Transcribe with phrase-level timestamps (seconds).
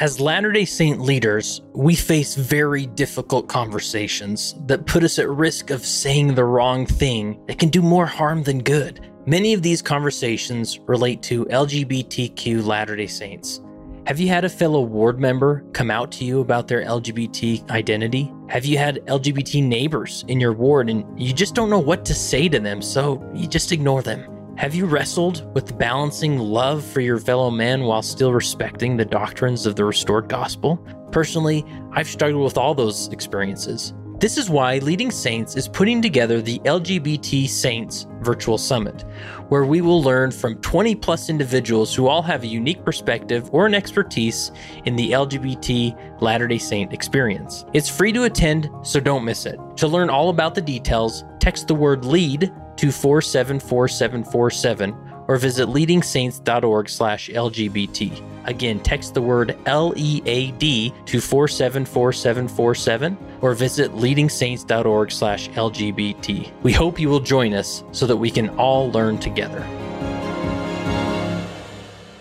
[0.00, 5.70] As Latter day Saint leaders, we face very difficult conversations that put us at risk
[5.70, 9.08] of saying the wrong thing that can do more harm than good.
[9.24, 13.60] Many of these conversations relate to LGBTQ Latter day Saints.
[14.08, 18.32] Have you had a fellow ward member come out to you about their LGBT identity?
[18.48, 22.14] Have you had LGBT neighbors in your ward and you just don't know what to
[22.14, 24.33] say to them, so you just ignore them?
[24.56, 29.66] Have you wrestled with balancing love for your fellow man while still respecting the doctrines
[29.66, 30.76] of the restored gospel?
[31.10, 33.94] Personally, I've struggled with all those experiences.
[34.20, 39.04] This is why Leading Saints is putting together the LGBT Saints Virtual Summit,
[39.48, 43.66] where we will learn from 20 plus individuals who all have a unique perspective or
[43.66, 44.52] an expertise
[44.84, 47.64] in the LGBT Latter day Saint experience.
[47.72, 49.58] It's free to attend, so don't miss it.
[49.78, 52.52] To learn all about the details, text the word LEAD
[52.84, 54.94] to 474747
[55.26, 58.22] or visit leadingsaints.org slash LGBT.
[58.44, 66.52] Again, text the word L-E-A-D to 474747 or visit leadingsaints.org slash LGBT.
[66.62, 69.62] We hope you will join us so that we can all learn together.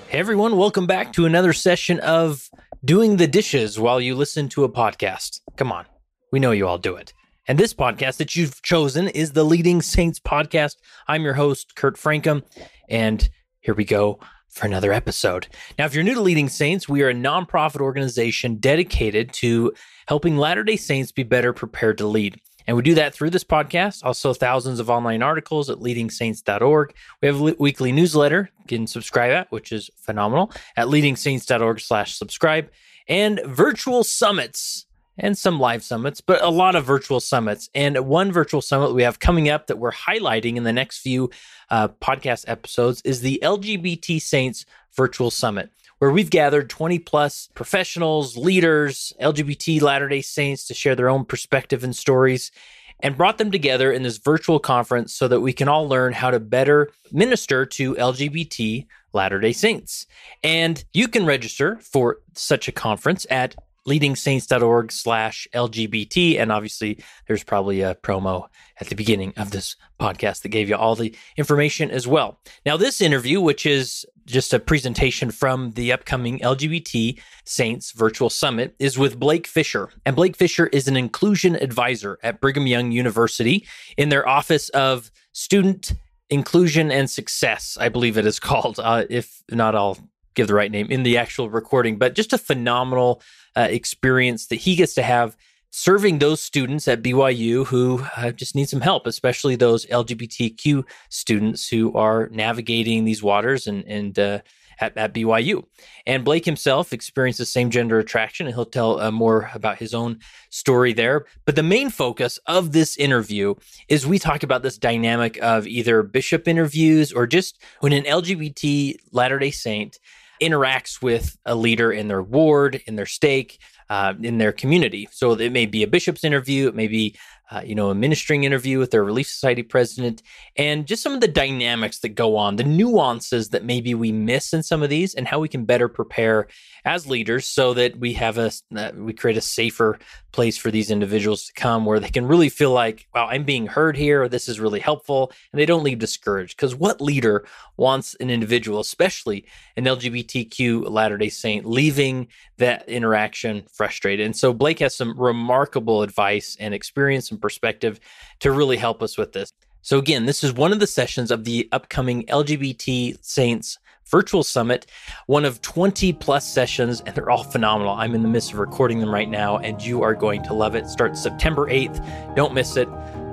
[0.07, 2.49] Hey everyone, welcome back to another session of
[2.85, 5.41] Doing the Dishes while you listen to a podcast.
[5.57, 5.87] Come on,
[6.31, 7.13] we know you all do it.
[7.45, 10.77] And this podcast that you've chosen is the Leading Saints podcast.
[11.09, 12.41] I'm your host, Kurt Francom,
[12.87, 15.47] and here we go for another episode.
[15.77, 19.73] Now, if you're new to Leading Saints, we are a nonprofit organization dedicated to
[20.07, 22.39] helping Latter day Saints be better prepared to lead.
[22.65, 26.93] And we do that through this podcast, also thousands of online articles at leadingsaints.org.
[27.21, 28.51] We have a weekly newsletter.
[28.59, 32.71] You can subscribe at, which is phenomenal, at leadingsaints.org slash subscribe.
[33.09, 34.85] And virtual summits
[35.17, 37.69] and some live summits, but a lot of virtual summits.
[37.75, 41.29] And one virtual summit we have coming up that we're highlighting in the next few
[41.69, 48.37] uh, podcast episodes is the LGBT Saints Virtual Summit, where we've gathered 20 plus professionals,
[48.37, 52.51] leaders, LGBT Latter day Saints to share their own perspective and stories.
[52.99, 56.31] And brought them together in this virtual conference so that we can all learn how
[56.31, 60.05] to better minister to LGBT Latter day Saints.
[60.41, 63.55] And you can register for such a conference at
[63.87, 66.39] leadingsaints.org slash LGBT.
[66.39, 68.47] And obviously, there's probably a promo
[68.79, 72.39] at the beginning of this podcast that gave you all the information as well.
[72.65, 78.73] Now, this interview, which is just a presentation from the upcoming LGBT Saints Virtual Summit,
[78.79, 79.89] is with Blake Fisher.
[80.05, 83.67] And Blake Fisher is an inclusion advisor at Brigham Young University
[83.97, 85.93] in their Office of Student
[86.29, 88.79] Inclusion and Success, I believe it is called.
[88.79, 89.97] Uh, if not, I'll
[90.33, 93.21] give the right name in the actual recording, but just a phenomenal
[93.55, 95.35] uh, experience that he gets to have
[95.71, 101.67] serving those students at BYU who uh, just need some help, especially those LGBTQ students
[101.67, 104.39] who are navigating these waters and and uh,
[104.79, 105.65] at, at, BYU.
[106.05, 110.19] And Blake himself experiences same gender attraction, and he'll tell uh, more about his own
[110.49, 111.25] story there.
[111.45, 113.55] But the main focus of this interview
[113.87, 118.95] is we talk about this dynamic of either bishop interviews or just when an LGBT
[119.11, 119.99] Latter day Saint
[120.41, 125.07] interacts with a leader in their ward, in their stake, uh, in their community.
[125.11, 127.15] So it may be a bishop's interview, it may be
[127.51, 130.23] uh, you know, a ministering interview with their Relief Society president,
[130.55, 134.53] and just some of the dynamics that go on, the nuances that maybe we miss
[134.53, 136.47] in some of these, and how we can better prepare
[136.85, 139.99] as leaders so that we have a uh, we create a safer
[140.31, 143.67] place for these individuals to come where they can really feel like, wow, I'm being
[143.67, 144.23] heard here.
[144.23, 146.57] or This is really helpful, and they don't leave discouraged.
[146.57, 147.45] Because what leader
[147.77, 149.45] wants an individual, especially
[149.77, 152.27] an LGBTQ Latter Day Saint, leaving
[152.57, 154.25] that interaction frustrated?
[154.25, 157.99] And so Blake has some remarkable advice and experience and perspective
[158.39, 159.51] to really help us with this.
[159.81, 164.85] So, again, this is one of the sessions of the upcoming LGBT Saints virtual summit,
[165.25, 167.93] one of 20 plus sessions, and they're all phenomenal.
[167.93, 170.75] I'm in the midst of recording them right now, and you are going to love
[170.75, 170.87] it.
[170.87, 172.35] Starts September 8th.
[172.35, 172.87] Don't miss it,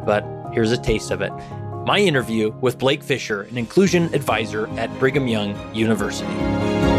[0.05, 1.33] but here's a taste of it.
[1.85, 6.90] My interview with Blake Fisher, an inclusion advisor at Brigham Young University.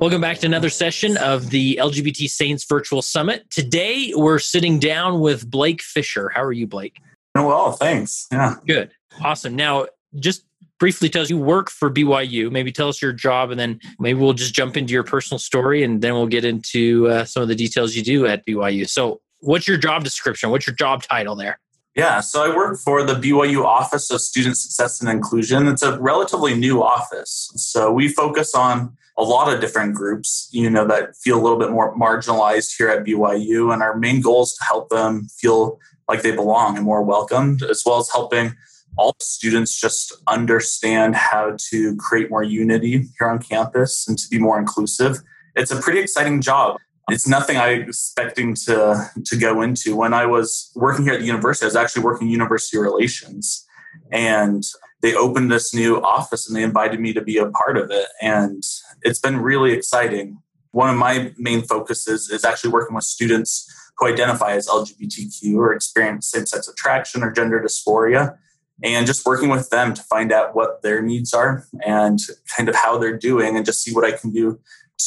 [0.00, 3.48] Welcome back to another session of the LGBT Saints Virtual Summit.
[3.50, 6.28] Today, we're sitting down with Blake Fisher.
[6.28, 6.98] How are you, Blake?
[7.34, 8.26] Well, thanks.
[8.30, 8.56] Yeah.
[8.66, 8.90] Good.
[9.22, 9.54] Awesome.
[9.54, 9.86] Now,
[10.18, 10.44] just
[10.80, 12.50] briefly tell us you work for BYU.
[12.50, 15.84] Maybe tell us your job, and then maybe we'll just jump into your personal story,
[15.84, 18.88] and then we'll get into uh, some of the details you do at BYU.
[18.88, 20.50] So, what's your job description?
[20.50, 21.60] What's your job title there?
[21.94, 25.68] Yeah, so I work for the BYU Office of Student Success and Inclusion.
[25.68, 27.52] It's a relatively new office.
[27.54, 31.58] So we focus on a lot of different groups, you know, that feel a little
[31.58, 33.72] bit more marginalized here at BYU.
[33.72, 35.78] And our main goal is to help them feel
[36.08, 38.54] like they belong and more welcomed, as well as helping
[38.96, 44.38] all students just understand how to create more unity here on campus and to be
[44.38, 45.18] more inclusive.
[45.56, 46.76] it's a pretty exciting job.
[47.08, 49.94] It's nothing I expecting to to go into.
[49.94, 53.66] When I was working here at the university, I was actually working university relations,
[54.10, 54.62] and
[55.02, 58.06] they opened this new office and they invited me to be a part of it,
[58.20, 58.62] and
[59.02, 60.38] it's been really exciting.
[60.72, 65.72] One of my main focuses is actually working with students who identify as LGBTQ or
[65.72, 68.36] experience same sex attraction or gender dysphoria,
[68.82, 72.18] and just working with them to find out what their needs are and
[72.56, 74.58] kind of how they're doing, and just see what I can do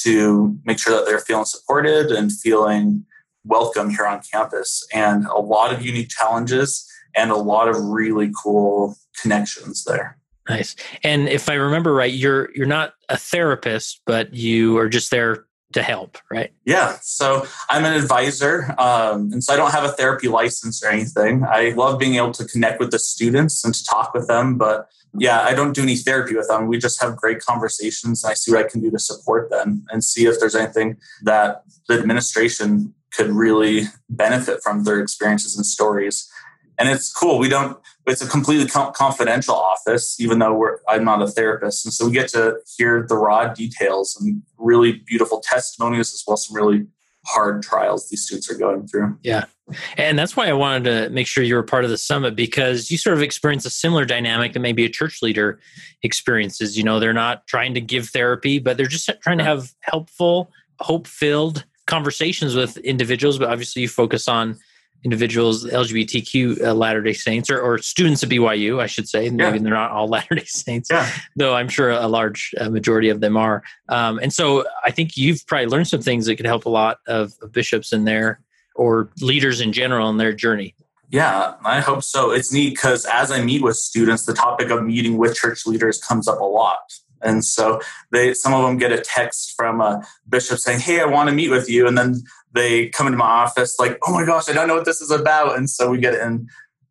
[0.03, 3.05] to make sure that they're feeling supported and feeling
[3.43, 4.85] welcome here on campus.
[4.93, 10.17] And a lot of unique challenges and a lot of really cool connections there.
[10.49, 10.75] Nice.
[11.03, 15.45] And if I remember right, you're you're not a therapist, but you are just there
[15.73, 16.51] to help, right?
[16.65, 16.97] Yeah.
[17.01, 21.43] So I'm an advisor, um, and so I don't have a therapy license or anything.
[21.43, 24.87] I love being able to connect with the students and to talk with them, but
[25.19, 26.67] yeah, I don't do any therapy with them.
[26.67, 28.23] We just have great conversations.
[28.23, 31.63] I see what I can do to support them and see if there's anything that
[31.87, 36.31] the administration could really benefit from their experiences and stories.
[36.79, 37.39] And it's cool.
[37.39, 37.77] We don't.
[38.05, 42.11] It's a completely confidential office, even though we're, I'm not a therapist, and so we
[42.13, 46.87] get to hear the raw details and really beautiful testimonies as well as some really
[47.25, 49.17] hard trials these students are going through.
[49.21, 49.45] Yeah.
[49.97, 52.89] And that's why I wanted to make sure you were part of the summit because
[52.89, 55.59] you sort of experience a similar dynamic that maybe a church leader
[56.03, 56.77] experiences.
[56.77, 60.51] You know, they're not trying to give therapy, but they're just trying to have helpful,
[60.79, 63.37] hope filled conversations with individuals.
[63.37, 64.57] But obviously, you focus on
[65.03, 69.29] individuals, LGBTQ uh, Latter day Saints, or, or, students at BYU, I should say.
[69.29, 69.63] Maybe yeah.
[69.63, 71.09] they're not all Latter day Saints, yeah.
[71.35, 73.63] though I'm sure a large uh, majority of them are.
[73.89, 76.99] Um, and so I think you've probably learned some things that could help a lot
[77.07, 78.41] of, of bishops in there
[78.75, 80.75] or leaders in general in their journey.
[81.09, 82.31] Yeah, I hope so.
[82.31, 85.99] It's neat because as I meet with students, the topic of meeting with church leaders
[85.99, 86.79] comes up a lot.
[87.21, 87.79] And so
[88.11, 91.35] they some of them get a text from a bishop saying, Hey, I want to
[91.35, 91.87] meet with you.
[91.87, 92.21] And then
[92.57, 95.11] they come into my office like, oh my gosh, I don't know what this is
[95.11, 95.57] about.
[95.57, 96.47] And so we get in,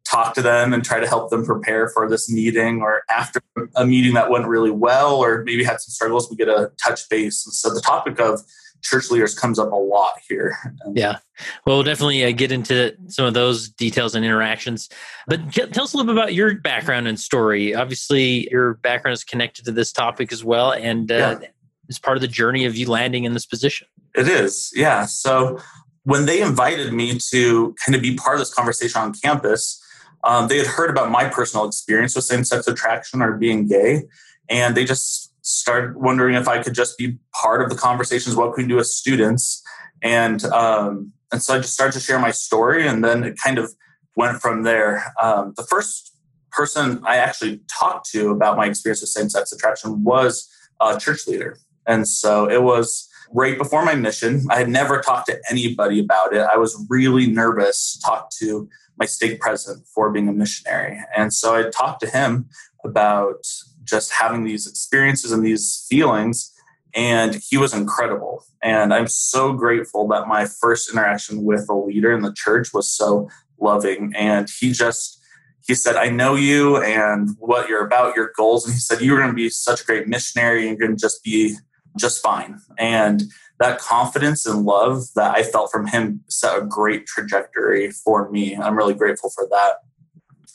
[0.08, 3.40] talk to them and try to help them prepare for this meeting or after
[3.74, 7.08] a meeting that went really well or maybe had some struggles, we get a touch
[7.08, 7.44] base.
[7.44, 8.40] And so the topic of
[8.82, 10.56] church leaders comes up a lot here.
[10.94, 11.18] Yeah.
[11.66, 14.88] Well, we'll definitely uh, get into some of those details and interactions.
[15.26, 17.74] But tell us a little bit about your background and story.
[17.74, 20.72] Obviously, your background is connected to this topic as well.
[20.72, 21.48] And uh, yeah
[21.88, 23.86] is part of the journey of you landing in this position.
[24.14, 25.06] It is, yeah.
[25.06, 25.58] So
[26.04, 29.82] when they invited me to kind of be part of this conversation on campus,
[30.24, 34.04] um, they had heard about my personal experience with same sex attraction or being gay.
[34.48, 38.54] And they just started wondering if I could just be part of the conversations, what
[38.54, 39.62] can we do as students?
[40.02, 43.58] And, um, and so I just started to share my story, and then it kind
[43.58, 43.72] of
[44.16, 45.12] went from there.
[45.20, 46.16] Um, the first
[46.52, 50.48] person I actually talked to about my experience with same sex attraction was
[50.80, 51.58] a church leader.
[51.86, 54.44] And so it was right before my mission.
[54.50, 56.46] I had never talked to anybody about it.
[56.52, 58.68] I was really nervous to talk to
[58.98, 60.98] my stake president for being a missionary.
[61.16, 62.48] And so I talked to him
[62.84, 63.46] about
[63.84, 66.52] just having these experiences and these feelings.
[66.94, 68.44] And he was incredible.
[68.62, 72.90] And I'm so grateful that my first interaction with a leader in the church was
[72.90, 73.28] so
[73.60, 74.12] loving.
[74.16, 75.20] And he just,
[75.66, 78.64] he said, I know you and what you're about, your goals.
[78.64, 80.66] And he said, You're going to be such a great missionary.
[80.66, 81.56] You're going to just be
[81.96, 82.60] just fine.
[82.78, 83.24] And
[83.58, 88.56] that confidence and love that I felt from him set a great trajectory for me.
[88.56, 89.76] I'm really grateful for that.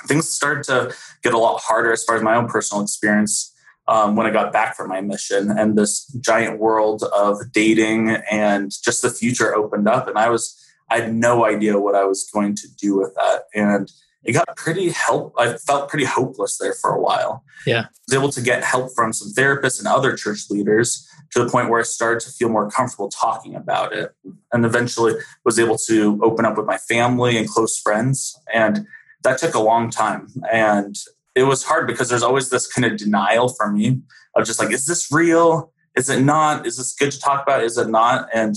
[0.08, 3.54] Things started to get a lot harder as far as my own personal experience
[3.88, 8.72] um, when I got back from my mission, and this giant world of dating and
[8.84, 10.58] just the future opened up, and I was
[10.90, 13.92] I had no idea what I was going to do with that, and
[14.24, 15.34] it got pretty help.
[15.38, 17.44] I felt pretty hopeless there for a while.
[17.66, 21.44] Yeah, I was able to get help from some therapists and other church leaders to
[21.44, 24.12] the point where I started to feel more comfortable talking about it,
[24.52, 25.14] and eventually
[25.46, 28.40] was able to open up with my family and close friends.
[28.54, 28.86] And
[29.24, 30.96] that took a long time, and
[31.36, 34.02] it was hard because there's always this kind of denial for me
[34.36, 35.72] of just like, is this real?
[35.96, 36.66] Is it not?
[36.66, 37.64] Is this good to talk about?
[37.64, 38.30] Is it not?
[38.34, 38.56] And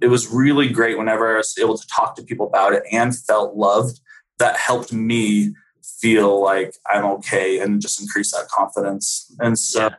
[0.00, 3.16] it was really great whenever I was able to talk to people about it and
[3.16, 4.00] felt loved
[4.42, 5.54] that helped me
[6.00, 9.32] feel like I'm okay and just increase that confidence.
[9.38, 9.94] And so, yeah.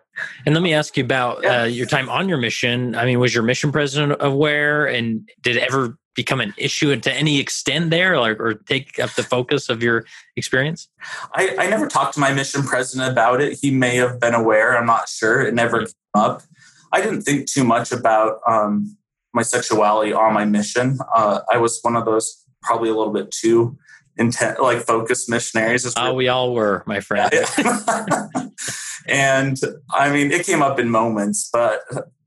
[0.45, 1.62] and let me ask you about yeah.
[1.62, 2.93] uh, your time on your mission.
[2.93, 7.13] I mean, was your mission president aware, and did it ever become an issue to
[7.13, 10.03] any extent there, or, or take up the focus of your
[10.35, 10.89] experience?
[11.33, 13.57] I, I never talked to my mission president about it.
[13.62, 14.77] He may have been aware.
[14.77, 15.41] I'm not sure.
[15.41, 16.43] It never came up.
[16.91, 18.97] I didn't think too much about um,
[19.33, 21.00] my sexuality on my mission.
[21.15, 23.77] Uh, I was one of those probably a little bit too
[24.17, 27.32] intent like focused missionaries As oh ah, we all were my friend
[29.08, 29.60] and
[29.91, 31.82] i mean it came up in moments but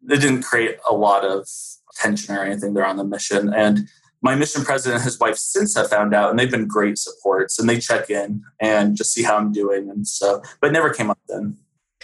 [0.08, 1.48] it didn't create a lot of
[1.96, 3.52] tension or anything there on the mission.
[3.52, 3.88] And
[4.22, 7.58] my mission president and his wife since have found out, and they've been great supports,
[7.58, 9.90] and they check in and just see how I'm doing.
[9.90, 11.56] And so, but never came up then.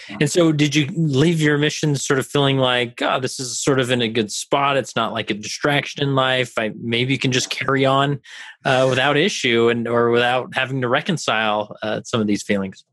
[0.09, 3.81] And so, did you leave your mission sort of feeling like, oh, this is sort
[3.81, 4.77] of in a good spot?
[4.77, 6.53] It's not like a distraction in life.
[6.59, 8.21] I maybe you can just carry on
[8.65, 12.85] uh, without issue and or without having to reconcile uh, some of these feelings.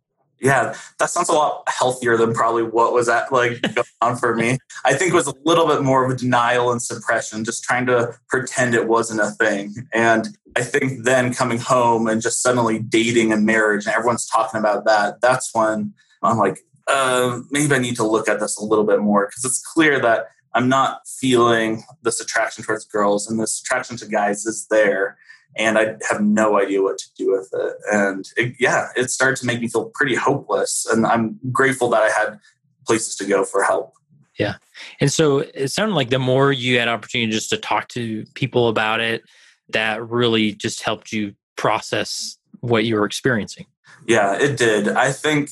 [0.41, 4.35] Yeah, that sounds a lot healthier than probably what was that like going on for
[4.35, 4.57] me.
[4.85, 7.85] I think it was a little bit more of a denial and suppression, just trying
[7.87, 9.75] to pretend it wasn't a thing.
[9.93, 14.59] And I think then coming home and just suddenly dating and marriage, and everyone's talking
[14.59, 15.21] about that.
[15.21, 18.99] That's when I'm like, uh, maybe I need to look at this a little bit
[18.99, 23.97] more because it's clear that I'm not feeling this attraction towards girls and this attraction
[23.97, 25.17] to guys is there
[25.55, 27.73] and I have no idea what to do with it.
[27.91, 30.85] And it, yeah, it started to make me feel pretty hopeless.
[30.91, 32.39] And I'm grateful that I had
[32.85, 33.93] places to go for help.
[34.37, 34.55] Yeah.
[35.01, 38.69] And so it sounded like the more you had opportunity just to talk to people
[38.69, 39.23] about it,
[39.69, 43.65] that really just helped you process what you were experiencing.
[44.07, 44.87] Yeah, it did.
[44.87, 45.51] I think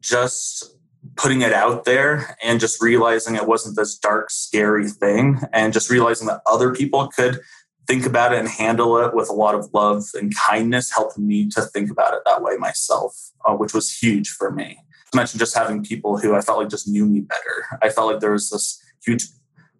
[0.00, 0.76] just
[1.16, 5.90] putting it out there and just realizing it wasn't this dark, scary thing, and just
[5.90, 7.40] realizing that other people could
[7.86, 11.48] think about it and handle it with a lot of love and kindness helped me
[11.48, 14.78] to think about it that way myself, uh, which was huge for me.
[15.12, 17.78] To mention just having people who I felt like just knew me better.
[17.80, 19.26] I felt like there was this huge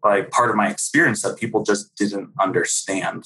[0.04, 3.24] like part of my experience that people just didn't understand.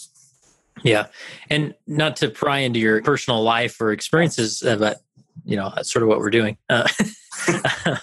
[0.82, 1.06] Yeah.
[1.50, 5.02] And not to pry into your personal life or experiences, uh, but
[5.50, 6.57] you know, that's sort of what we're doing.
[6.69, 6.88] Uh,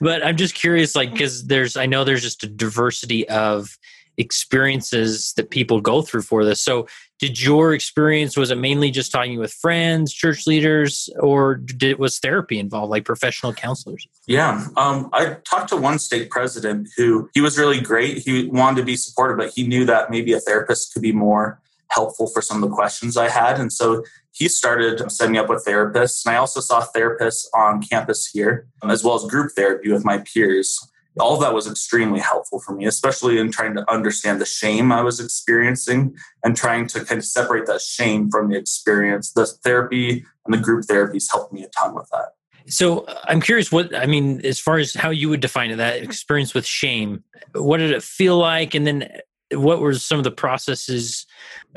[0.00, 3.76] but I'm just curious, like, because there's, I know there's just a diversity of
[4.18, 6.62] experiences that people go through for this.
[6.62, 6.86] So,
[7.18, 12.18] did your experience was it mainly just talking with friends, church leaders, or did was
[12.18, 14.06] therapy involved, like professional counselors?
[14.26, 18.18] Yeah, um, I talked to one stake president who he was really great.
[18.18, 21.60] He wanted to be supportive, but he knew that maybe a therapist could be more
[21.90, 25.64] helpful for some of the questions I had, and so he started setting up with
[25.64, 26.24] therapists.
[26.24, 30.04] And I also saw therapists on campus here, um, as well as group therapy with
[30.04, 30.78] my peers
[31.20, 34.90] all of that was extremely helpful for me, especially in trying to understand the shame
[34.90, 39.32] I was experiencing and trying to kind of separate that shame from the experience.
[39.32, 42.30] The therapy and the group therapies helped me a ton with that.
[42.66, 45.76] So uh, I'm curious what I mean as far as how you would define it,
[45.76, 47.24] that experience with shame.
[47.54, 48.74] What did it feel like?
[48.74, 49.08] And then
[49.54, 51.26] what were some of the processes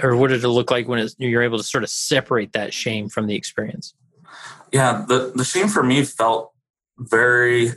[0.01, 3.09] or what did it look like when you're able to sort of separate that shame
[3.09, 3.93] from the experience?
[4.71, 6.51] Yeah, the, the shame for me felt
[6.97, 7.71] very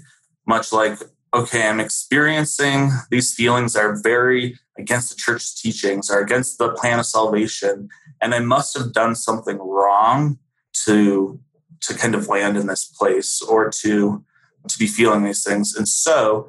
[0.47, 0.99] much like
[1.35, 6.99] okay, I'm experiencing these feelings are very against the church's teachings or against the plan
[6.99, 7.89] of salvation,
[8.21, 10.39] and I must have done something wrong
[10.85, 11.41] to
[11.81, 14.25] to kind of land in this place or to
[14.69, 15.75] to be feeling these things.
[15.77, 16.49] And so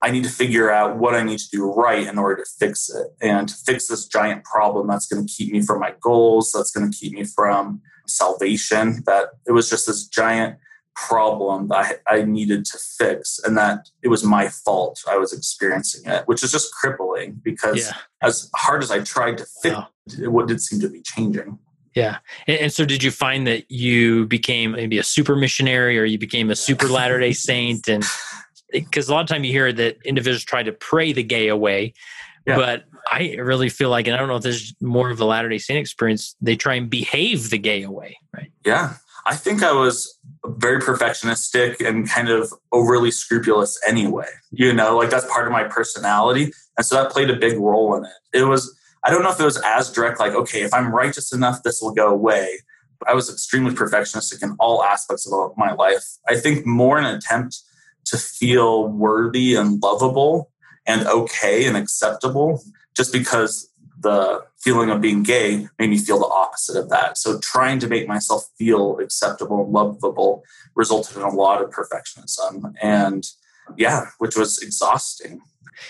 [0.00, 2.88] I need to figure out what I need to do right in order to fix
[2.88, 6.52] it and to fix this giant problem that's going to keep me from my goals,
[6.52, 9.02] that's going to keep me from salvation.
[9.06, 10.58] That it was just this giant
[11.06, 15.32] problem that I, I, needed to fix and that it was my fault I was
[15.32, 17.92] experiencing it, which is just crippling because yeah.
[18.20, 19.88] as hard as I tried to fix wow.
[20.20, 21.58] it, what did seem to be changing.
[21.94, 22.18] Yeah.
[22.46, 26.18] And, and, so did you find that you became maybe a super missionary or you
[26.18, 27.88] became a super Latter day Saint?
[27.88, 28.04] And
[28.70, 31.94] because a lot of time you hear that individuals try to pray the gay away.
[32.46, 32.56] Yeah.
[32.56, 35.48] But I really feel like, and I don't know if there's more of a Latter
[35.48, 38.50] day Saint experience, they try and behave the gay away, right?
[38.64, 38.94] Yeah.
[39.26, 44.28] I think I was very perfectionistic and kind of overly scrupulous anyway.
[44.50, 46.52] You know, like that's part of my personality.
[46.78, 48.12] And so that played a big role in it.
[48.32, 51.32] It was, I don't know if it was as direct, like, okay, if I'm righteous
[51.32, 52.60] enough, this will go away.
[53.06, 56.04] I was extremely perfectionistic in all aspects of my life.
[56.26, 57.58] I think more an attempt
[58.08, 60.50] to feel worthy and lovable
[60.86, 62.62] and okay and acceptable
[62.96, 67.18] just because the feeling of being gay made me feel the opposite of that.
[67.18, 72.74] So trying to make myself feel acceptable and lovable resulted in a lot of perfectionism.
[72.82, 73.24] And
[73.76, 75.40] yeah, which was exhausting.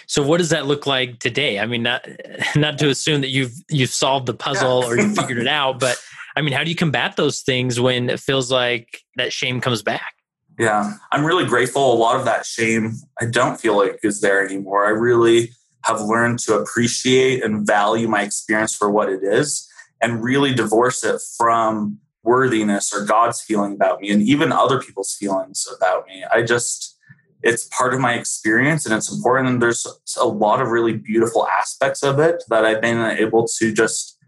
[0.06, 1.58] So what does that look like today?
[1.58, 2.06] I mean, not
[2.56, 4.88] not to assume that you've you've solved the puzzle yeah.
[4.88, 5.98] or you figured it out, but
[6.36, 9.82] I mean, how do you combat those things when it feels like that shame comes
[9.82, 10.14] back?
[10.58, 11.92] Yeah, I'm really grateful.
[11.92, 14.86] A lot of that shame I don't feel like is there anymore.
[14.86, 15.50] I really
[15.84, 19.68] have learned to appreciate and value my experience for what it is
[20.02, 25.14] and really divorce it from worthiness or God's feeling about me and even other people's
[25.14, 26.24] feelings about me.
[26.30, 26.98] I just,
[27.42, 29.48] it's part of my experience and it's important.
[29.48, 29.86] And there's
[30.20, 34.18] a lot of really beautiful aspects of it that I've been able to just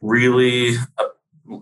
[0.00, 1.08] really uh,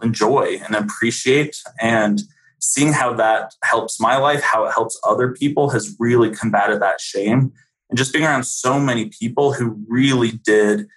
[0.03, 1.57] enjoy and appreciate.
[1.81, 2.23] And
[2.61, 7.01] seeing how that helps my life, how it helps other people has really combated that
[7.01, 7.53] shame.
[7.91, 10.89] And just being around so many people who really did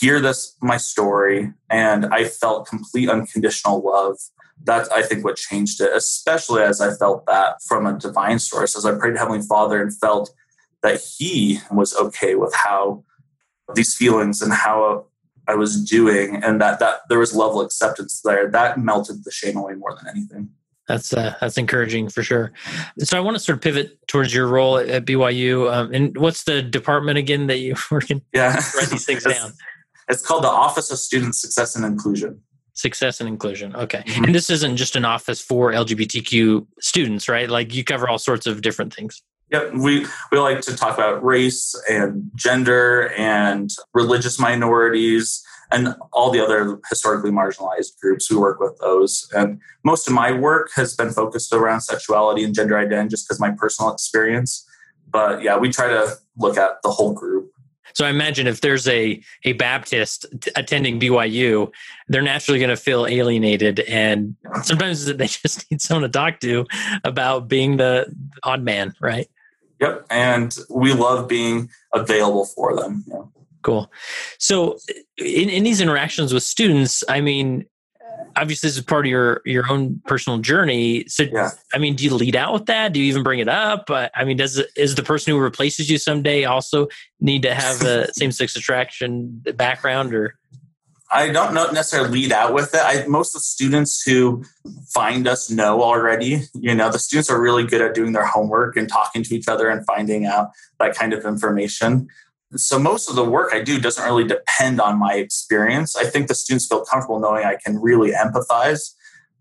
[0.00, 4.16] hear this my story and i felt complete unconditional love
[4.64, 8.76] that's i think what changed it especially as i felt that from a divine source
[8.76, 10.30] as i prayed to heavenly father and felt
[10.82, 13.02] that he was okay with how
[13.74, 15.06] these feelings and how
[15.46, 19.56] i was doing and that that there was level acceptance there that melted the shame
[19.56, 20.48] away more than anything
[20.86, 22.52] that's uh, that's encouraging for sure.
[22.98, 25.72] So I want to sort of pivot towards your role at, at BYU.
[25.72, 28.22] Um, and what's the department again that you work in?
[28.32, 29.52] Yeah, write these things down.
[30.08, 32.40] It's called the Office of Student Success and Inclusion.
[32.74, 33.74] Success and inclusion.
[33.74, 34.02] Okay.
[34.06, 34.24] Mm-hmm.
[34.24, 37.48] And this isn't just an office for LGBTQ students, right?
[37.48, 39.22] Like you cover all sorts of different things.
[39.50, 46.30] Yep, we we like to talk about race and gender and religious minorities and all
[46.30, 48.30] the other historically marginalized groups.
[48.30, 52.54] We work with those, and most of my work has been focused around sexuality and
[52.54, 54.66] gender identity, just because my personal experience.
[55.08, 57.50] But yeah, we try to look at the whole group.
[57.94, 61.72] So I imagine if there's a a Baptist attending BYU,
[62.08, 66.66] they're naturally going to feel alienated, and sometimes they just need someone to talk to
[67.04, 69.28] about being the odd man, right?
[69.80, 70.06] Yep.
[70.10, 73.04] And we love being available for them.
[73.06, 73.22] Yeah.
[73.66, 73.90] Cool.
[74.38, 74.78] So
[75.18, 77.66] in, in these interactions with students, I mean,
[78.36, 81.50] obviously this is part of your your own personal journey so yeah.
[81.72, 84.08] i mean do you lead out with that do you even bring it up uh,
[84.14, 86.86] i mean does is the person who replaces you someday also
[87.18, 90.34] need to have a same-sex attraction background or
[91.10, 92.80] I don't know necessarily lead out with it.
[92.82, 94.44] I, most of the students who
[94.92, 96.42] find us know already.
[96.54, 99.46] You know, the students are really good at doing their homework and talking to each
[99.46, 102.08] other and finding out that kind of information.
[102.56, 105.96] So most of the work I do doesn't really depend on my experience.
[105.96, 108.92] I think the students feel comfortable knowing I can really empathize.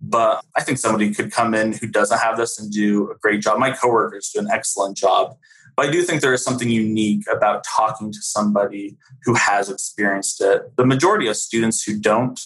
[0.01, 3.41] But I think somebody could come in who doesn't have this and do a great
[3.41, 3.57] job.
[3.59, 5.37] My coworkers do an excellent job
[5.75, 10.41] but I do think there is something unique about talking to somebody who has experienced
[10.41, 10.75] it.
[10.77, 12.39] The majority of students who don't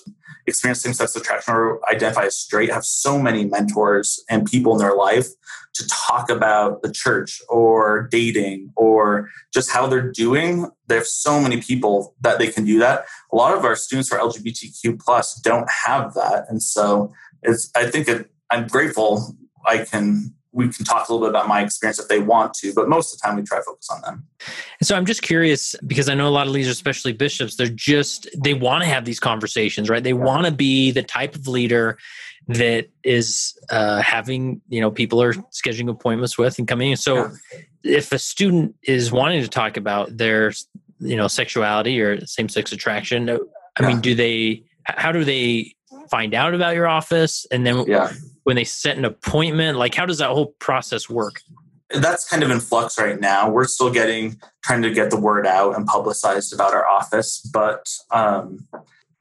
[0.47, 4.79] experience same sex attraction or identify as straight have so many mentors and people in
[4.79, 5.27] their life
[5.75, 10.67] to talk about the church or dating or just how they're doing.
[10.87, 13.05] They have so many people that they can do that.
[13.31, 16.45] A lot of our students who are LGBTQ plus don't have that.
[16.49, 17.13] And so
[17.43, 21.47] it's I think it, I'm grateful I can we can talk a little bit about
[21.47, 23.89] my experience if they want to, but most of the time we try to focus
[23.89, 24.25] on them.
[24.79, 27.67] And so I'm just curious because I know a lot of leaders, especially bishops, they're
[27.67, 30.03] just they want to have these conversations, right?
[30.03, 30.15] They yeah.
[30.15, 31.97] want to be the type of leader
[32.47, 36.97] that is uh, having you know people are scheduling appointments with and coming in.
[36.97, 37.59] So yeah.
[37.83, 40.51] if a student is wanting to talk about their
[40.99, 43.37] you know sexuality or same sex attraction, I
[43.79, 43.87] yeah.
[43.87, 44.63] mean, do they?
[44.83, 45.75] How do they
[46.09, 48.11] find out about your office and then yeah.
[48.49, 49.77] When they set an appointment?
[49.77, 51.43] Like how does that whole process work?
[51.91, 53.47] That's kind of in flux right now.
[53.47, 57.87] We're still getting trying to get the word out and publicized about our office but
[58.09, 58.67] um,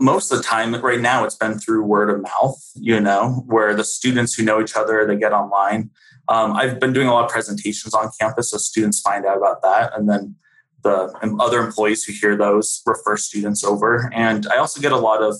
[0.00, 3.74] most of the time right now it's been through word of mouth you know where
[3.74, 5.90] the students who know each other they get online.
[6.30, 9.60] Um, i've been doing a lot of presentations on campus so students find out about
[9.60, 10.36] that and then
[10.84, 14.10] the other employees who hear those refer students over.
[14.14, 15.36] And i also get a lot of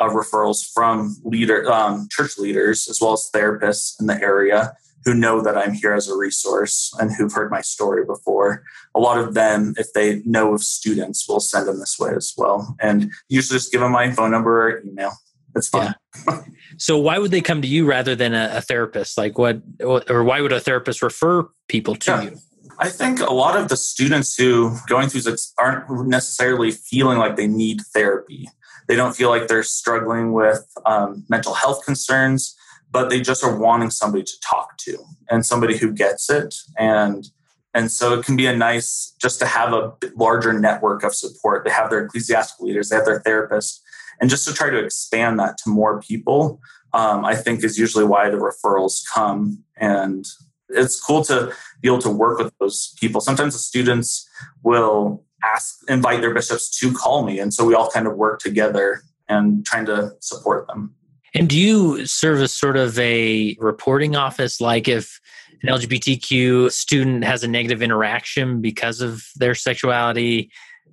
[0.00, 5.14] uh, referrals from leader um, church leaders as well as therapists in the area who
[5.14, 8.64] know that I'm here as a resource and who've heard my story before.
[8.94, 12.34] A lot of them, if they know of students, will send them this way as
[12.36, 12.76] well.
[12.80, 15.12] And usually just give them my phone number or email.
[15.56, 15.94] It's fine.
[16.28, 16.42] Yeah.
[16.76, 19.16] so why would they come to you rather than a, a, therapist?
[19.16, 22.22] Like what, or why would a therapist refer people to yeah.
[22.22, 22.38] you?
[22.78, 27.36] I think a lot of the students who going through this aren't necessarily feeling like
[27.36, 28.48] they need therapy.
[28.90, 32.56] They don't feel like they're struggling with um, mental health concerns,
[32.90, 34.98] but they just are wanting somebody to talk to
[35.30, 36.52] and somebody who gets it.
[36.76, 37.24] And
[37.72, 41.64] and so it can be a nice just to have a larger network of support.
[41.64, 43.78] They have their ecclesiastical leaders, they have their therapists,
[44.20, 46.60] and just to try to expand that to more people.
[46.92, 50.26] Um, I think is usually why the referrals come and
[50.68, 53.20] it's cool to be able to work with those people.
[53.20, 54.28] Sometimes the students
[54.64, 57.38] will ask invite their bishops to call me.
[57.38, 60.94] And so we all kind of work together and trying to support them.
[61.34, 64.60] And do you serve as sort of a reporting office?
[64.60, 65.20] Like if
[65.62, 70.50] an lgbtq student has a negative interaction because of their sexuality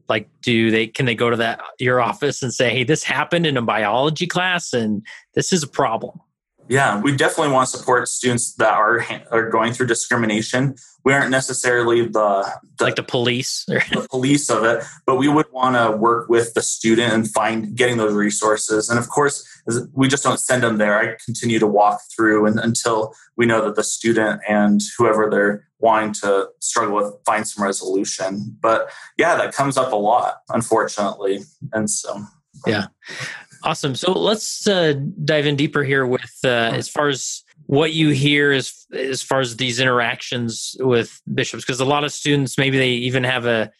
[0.09, 3.45] like do they can they go to that your office and say hey this happened
[3.45, 5.05] in a biology class and
[5.35, 6.19] this is a problem
[6.69, 10.75] Yeah, we definitely want to support students that are are going through discrimination.
[11.07, 15.45] We aren't necessarily the, the like the police, the police of it, but we would
[15.53, 18.89] want to work with the student and find getting those resources.
[18.89, 19.47] And of course,
[19.93, 20.99] we just don't send them there.
[20.99, 25.69] I continue to walk through and, until we know that the student and whoever they're
[25.79, 28.57] wanting to struggle with find some resolution.
[28.59, 31.39] But yeah, that comes up a lot, unfortunately,
[31.71, 32.21] and so
[32.65, 32.87] yeah.
[33.63, 33.95] Awesome.
[33.95, 38.51] So let's uh, dive in deeper here with uh, as far as what you hear
[38.51, 42.89] as as far as these interactions with bishops, because a lot of students maybe they
[42.89, 43.71] even have a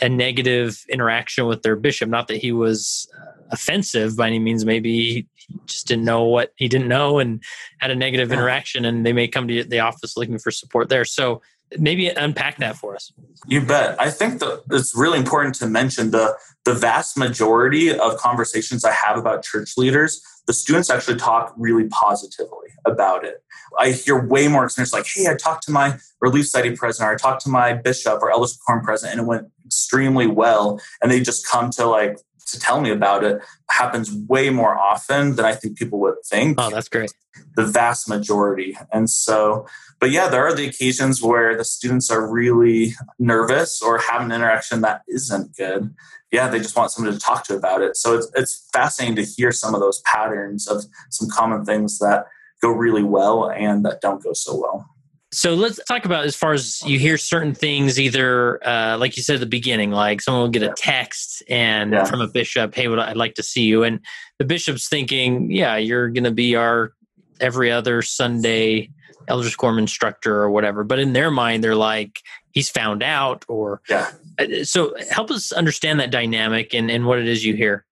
[0.00, 2.08] a negative interaction with their bishop.
[2.08, 4.64] Not that he was uh, offensive by any means.
[4.64, 5.26] Maybe he
[5.66, 7.42] just didn't know what he didn't know and
[7.78, 11.04] had a negative interaction, and they may come to the office looking for support there.
[11.04, 11.42] So
[11.78, 13.12] maybe unpack that for us.
[13.48, 14.00] You bet.
[14.00, 18.92] I think that it's really important to mention the the vast majority of conversations I
[18.92, 23.42] have about church leaders, the students actually talk really positively about it.
[23.78, 27.14] I hear way more experience like, hey, I talked to my Relief Society president, or
[27.14, 30.80] I talked to my bishop or elders quorum president, and it went extremely well.
[31.00, 35.36] And they just come to like to tell me about it happens way more often
[35.36, 36.56] than I think people would think.
[36.60, 37.12] Oh, that's great.
[37.56, 38.76] The vast majority.
[38.92, 39.66] And so,
[40.02, 44.32] but yeah, there are the occasions where the students are really nervous or have an
[44.32, 45.94] interaction that isn't good.
[46.32, 47.96] Yeah, they just want someone to talk to about it.
[47.96, 52.26] So it's, it's fascinating to hear some of those patterns of some common things that
[52.60, 54.84] go really well and that don't go so well.
[55.30, 59.22] So let's talk about as far as you hear certain things, either uh, like you
[59.22, 62.04] said at the beginning, like someone will get a text and yeah.
[62.06, 64.00] from a bishop, "Hey, would I'd like to see you," and
[64.38, 66.92] the bishop's thinking, "Yeah, you're going to be our
[67.40, 68.90] every other Sunday
[69.28, 72.20] elders quorum instructor or whatever," but in their mind, they're like,
[72.52, 74.10] "He's found out," or yeah.
[74.38, 77.84] Uh, so help us understand that dynamic and, and what it is you hear.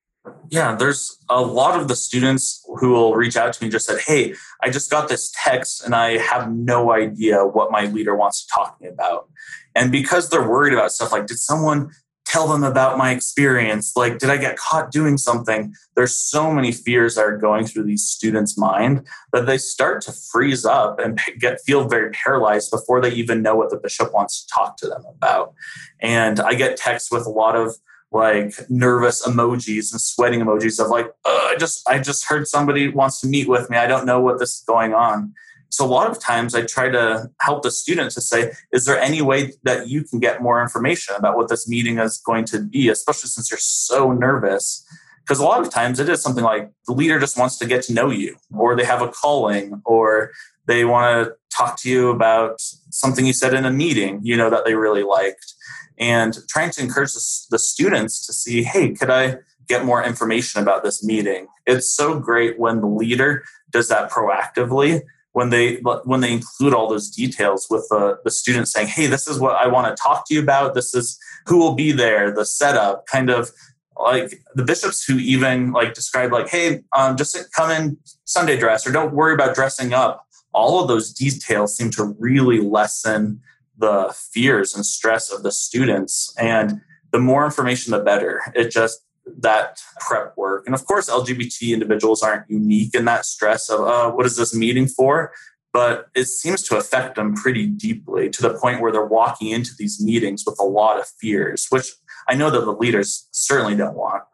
[0.50, 3.86] Yeah, there's a lot of the students who will reach out to me and just
[3.86, 8.14] said, Hey, I just got this text and I have no idea what my leader
[8.14, 9.28] wants to talk to me about.
[9.74, 11.90] And because they're worried about stuff like, did someone
[12.30, 13.96] tell them about my experience?
[13.96, 15.74] Like, did I get caught doing something?
[15.96, 20.12] There's so many fears that are going through these students' mind that they start to
[20.12, 24.42] freeze up and get feel very paralyzed before they even know what the bishop wants
[24.42, 25.54] to talk to them about.
[26.00, 27.76] And I get texts with a lot of
[28.12, 33.20] like nervous emojis and sweating emojis of like I just I just heard somebody wants
[33.20, 33.76] to meet with me.
[33.76, 35.32] I don't know what this is going on.
[35.70, 38.98] So a lot of times I try to help the student to say, is there
[38.98, 42.60] any way that you can get more information about what this meeting is going to
[42.60, 44.84] be, especially since you're so nervous?
[45.20, 47.82] Because a lot of times it is something like the leader just wants to get
[47.84, 50.32] to know you, or they have a calling, or
[50.66, 54.50] they want to talk to you about something you said in a meeting, you know,
[54.50, 55.54] that they really liked
[56.00, 59.36] and trying to encourage the, students to see, hey, could I
[59.68, 61.46] get more information about this meeting?
[61.66, 65.02] It's so great when the leader does that proactively
[65.40, 69.26] when they when they include all those details with the, the student saying hey this
[69.26, 72.30] is what i want to talk to you about this is who will be there
[72.30, 73.50] the setup kind of
[73.96, 78.86] like the bishops who even like describe like hey um, just come in sunday dress
[78.86, 83.40] or don't worry about dressing up all of those details seem to really lessen
[83.80, 86.34] the fears and stress of the students.
[86.38, 86.80] And
[87.12, 88.42] the more information, the better.
[88.54, 89.00] It just
[89.38, 90.64] that prep work.
[90.66, 94.54] And of course, LGBT individuals aren't unique in that stress of, uh, what is this
[94.54, 95.32] meeting for?
[95.72, 99.70] But it seems to affect them pretty deeply to the point where they're walking into
[99.78, 101.92] these meetings with a lot of fears, which
[102.28, 104.24] I know that the leaders certainly don't want.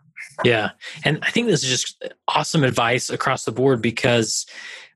[0.45, 0.71] Yeah.
[1.05, 4.47] And I think this is just awesome advice across the board because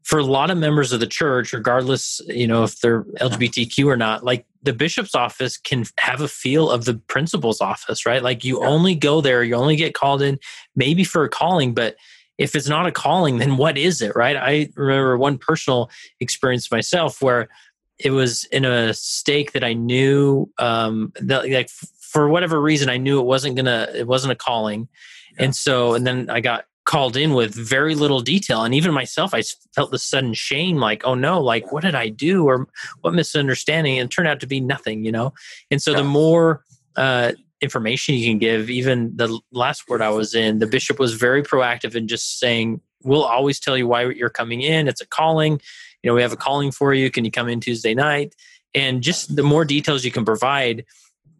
[0.03, 3.97] for a lot of members of the church, regardless, you know, if they're LGBTQ or
[3.97, 8.23] not, like the bishop's office can have a feel of the principal's office, right?
[8.23, 8.69] Like you yeah.
[8.69, 10.39] only go there, you only get called in
[10.77, 11.97] maybe for a calling, but
[12.39, 14.37] if it's not a calling, then what is it, right?
[14.37, 17.49] I remember one personal experience myself where
[17.99, 21.69] it was in a stake that I knew um, that like
[22.01, 24.89] for whatever reason I knew it wasn't gonna it wasn't a calling,
[25.37, 25.45] yeah.
[25.45, 28.65] and so and then I got called in with very little detail.
[28.65, 29.43] And even myself i
[29.77, 32.49] felt this sudden shame like oh no like what did i do?
[32.49, 32.67] Or
[33.03, 33.97] what misunderstanding?
[34.01, 35.33] And turned out to be nothing you know?
[35.71, 35.99] And so yeah.
[35.99, 36.65] the more
[36.97, 41.15] uh, information you can give even the last word i was in the bishop was
[41.15, 44.89] very proactive in just saying we'll always tell you why you're coming in.
[44.89, 45.61] It's a calling.
[46.03, 47.09] You know we have a calling for you.
[47.09, 48.35] Can you come in tuesday night?
[48.75, 50.85] And just the more details you can provide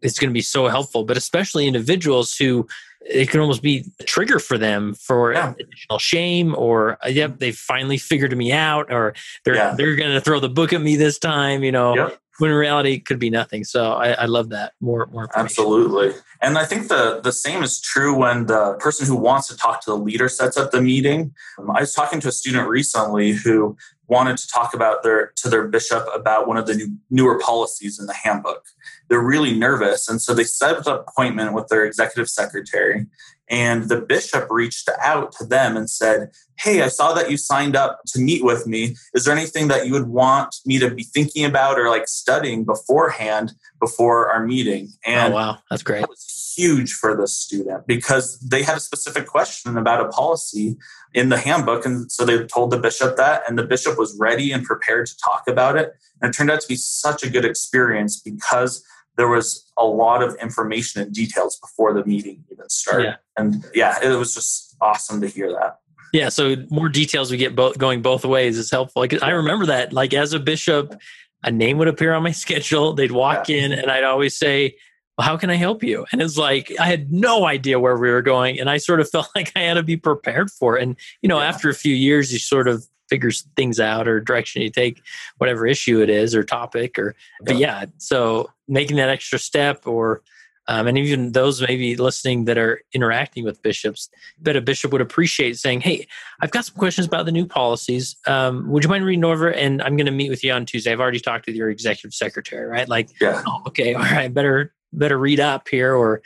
[0.01, 1.03] it's going to be so helpful.
[1.03, 2.67] But especially individuals who
[3.03, 5.53] it can almost be a trigger for them for yeah.
[5.59, 9.73] additional shame or uh, yep they finally figured me out or they're yeah.
[9.75, 12.19] they're going to throw the book at me this time you know yep.
[12.37, 13.63] when in reality it could be nothing.
[13.63, 15.29] So I, I love that more more.
[15.35, 19.57] Absolutely, and I think the the same is true when the person who wants to
[19.57, 21.33] talk to the leader sets up the meeting.
[21.57, 23.77] Um, I was talking to a student recently who
[24.11, 27.97] wanted to talk about their to their bishop about one of the new, newer policies
[27.97, 28.65] in the handbook.
[29.07, 33.07] They're really nervous, and so they set up an appointment with their executive secretary.
[33.51, 37.75] And the bishop reached out to them and said, Hey, I saw that you signed
[37.75, 38.95] up to meet with me.
[39.13, 42.63] Is there anything that you would want me to be thinking about or like studying
[42.63, 44.89] beforehand before our meeting?
[45.05, 45.99] Oh, and oh, wow, that's great.
[45.99, 50.77] That was huge for the student because they had a specific question about a policy
[51.13, 51.85] in the handbook.
[51.85, 55.17] And so they told the bishop that, and the bishop was ready and prepared to
[55.17, 55.93] talk about it.
[56.21, 58.83] And it turned out to be such a good experience because
[59.17, 63.03] there was a lot of information and details before the meeting even started.
[63.03, 63.15] Yeah.
[63.37, 65.79] And yeah, it was just awesome to hear that.
[66.13, 69.01] Yeah, so more details we get both going both ways is helpful.
[69.01, 70.99] Like I remember that, like as a bishop,
[71.43, 72.93] a name would appear on my schedule.
[72.93, 73.57] They'd walk yeah.
[73.57, 74.75] in, and I'd always say,
[75.17, 78.09] well, "How can I help you?" And it's like I had no idea where we
[78.09, 80.83] were going, and I sort of felt like I had to be prepared for it.
[80.83, 81.47] And you know, yeah.
[81.47, 85.01] after a few years, you sort of figures things out or direction you take
[85.37, 87.83] whatever issue it is or topic or but yeah.
[87.97, 90.21] so making that extra step or
[90.67, 94.09] um, and even those maybe listening that are interacting with bishops
[94.41, 96.07] that a bishop would appreciate saying hey
[96.41, 98.15] i've got some questions about the new policies.
[98.27, 100.93] Um, would you mind reading over and i'm going to meet with you on tuesday.
[100.93, 102.87] I've already talked with your executive secretary right?
[102.87, 103.43] Like yeah.
[103.45, 106.21] oh, okay all right better better read up here or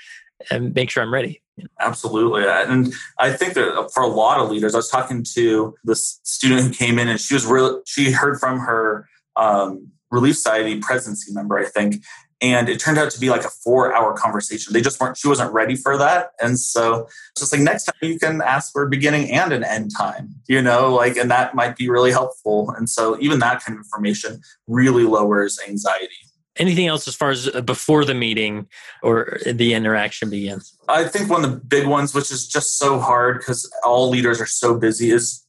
[0.52, 1.42] and make sure i'm ready
[1.80, 2.44] Absolutely.
[2.48, 6.62] And I think that for a lot of leaders, I was talking to this student
[6.62, 11.32] who came in and she was really, she heard from her um, Relief Society presidency
[11.34, 12.04] member, I think.
[12.42, 14.74] And it turned out to be like a four hour conversation.
[14.74, 16.32] They just weren't, she wasn't ready for that.
[16.42, 19.92] And so just like next time you can ask for a beginning and an end
[19.98, 22.72] time, you know, like, and that might be really helpful.
[22.78, 26.25] And so even that kind of information really lowers anxiety.
[26.58, 28.68] Anything else as far as uh, before the meeting
[29.04, 30.78] or the interaction begins?
[30.88, 34.40] I think one of the big ones, which is just so hard because all leaders
[34.40, 35.46] are so busy, is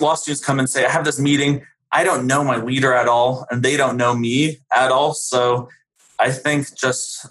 [0.00, 1.64] law students come and say, I have this meeting.
[1.92, 5.14] I don't know my leader at all, and they don't know me at all.
[5.14, 5.68] So
[6.18, 7.26] I think just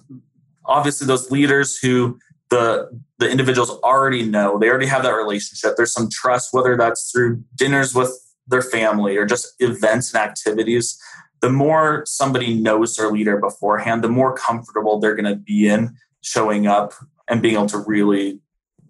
[0.65, 2.19] obviously those leaders who
[2.50, 5.76] the the individuals already know, they already have that relationship.
[5.76, 8.12] There's some trust, whether that's through dinners with
[8.47, 10.97] their family or just events and activities
[11.41, 15.95] the more somebody knows their leader beforehand, the more comfortable they're going to be in
[16.21, 16.93] showing up
[17.28, 18.39] and being able to really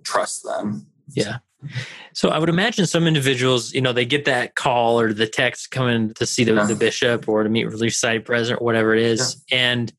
[0.03, 0.87] trust them.
[1.09, 1.37] Yeah.
[2.13, 5.71] So I would imagine some individuals, you know, they get that call or the text
[5.71, 6.65] coming to see the, yeah.
[6.65, 9.43] the bishop or to meet Relief Society president or whatever it is.
[9.49, 9.57] Yeah.
[9.57, 9.93] And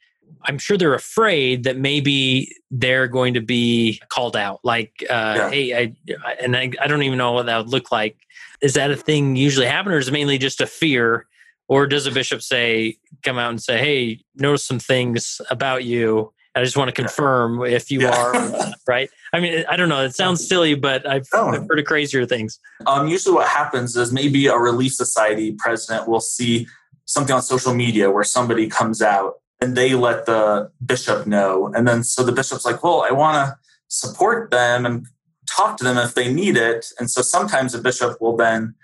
[0.44, 4.60] I'm sure they're afraid that maybe they're going to be called out.
[4.62, 5.50] Like, uh, yeah.
[5.50, 8.16] hey, I, and I, I don't even know what that would look like.
[8.60, 11.26] Is that a thing usually happen or is it mainly just a fear
[11.68, 16.32] or does a bishop say, come out and say, hey, notice some things about you.
[16.54, 18.16] I just want to confirm if you yeah.
[18.16, 19.10] are right.
[19.32, 20.02] I mean, I don't know.
[20.02, 21.28] It sounds silly, but I've.
[21.54, 22.58] I've heard of crazier things.
[22.86, 26.66] Um, usually, what happens is maybe a Relief Society president will see
[27.04, 31.86] something on social media where somebody comes out and they let the bishop know, and
[31.86, 33.56] then so the bishop's like, "Well, I want to
[33.88, 35.06] support them and
[35.48, 38.74] talk to them if they need it." And so sometimes a bishop will then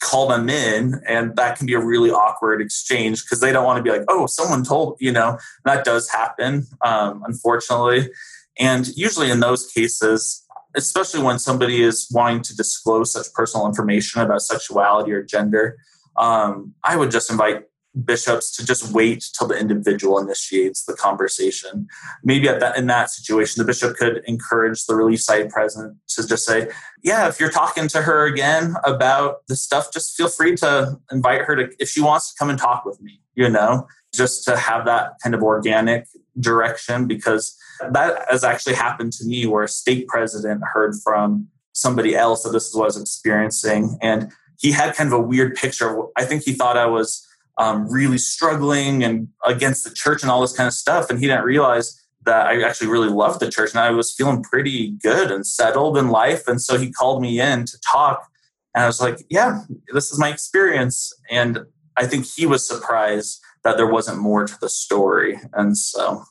[0.00, 3.78] call them in and that can be a really awkward exchange because they don't want
[3.78, 5.38] to be like oh someone told you know?
[5.64, 8.10] That does happen um, unfortunately.
[8.58, 14.20] And usually in those cases especially when somebody is wanting to disclose such personal information
[14.20, 15.76] about sexuality or gender
[16.16, 17.64] um, i would just invite
[18.04, 21.88] bishops to just wait till the individual initiates the conversation.
[22.22, 26.26] Maybe at that in that situation, the bishop could encourage the relief society president to
[26.26, 26.70] just say,
[27.02, 31.42] "Yeah, if you're talking to her again about the stuff, just feel free to invite
[31.42, 34.56] her to if she wants to come and talk with me." You know, just to
[34.56, 36.06] have that kind of organic
[36.38, 37.56] direction because
[37.92, 42.50] that has actually happened to me where a stake president heard from somebody else that
[42.50, 46.02] this is what I was experiencing and he had kind of a weird picture.
[46.16, 47.26] I think he thought I was
[47.60, 51.10] um, really struggling and against the church and all this kind of stuff.
[51.10, 54.42] And he didn't realize that I actually really loved the church and I was feeling
[54.42, 56.48] pretty good and settled in life.
[56.48, 58.26] And so he called me in to talk.
[58.74, 59.60] And I was like, yeah,
[59.92, 61.12] this is my experience.
[61.30, 61.60] And
[61.98, 65.38] I think he was surprised that there wasn't more to the story.
[65.52, 66.24] And so,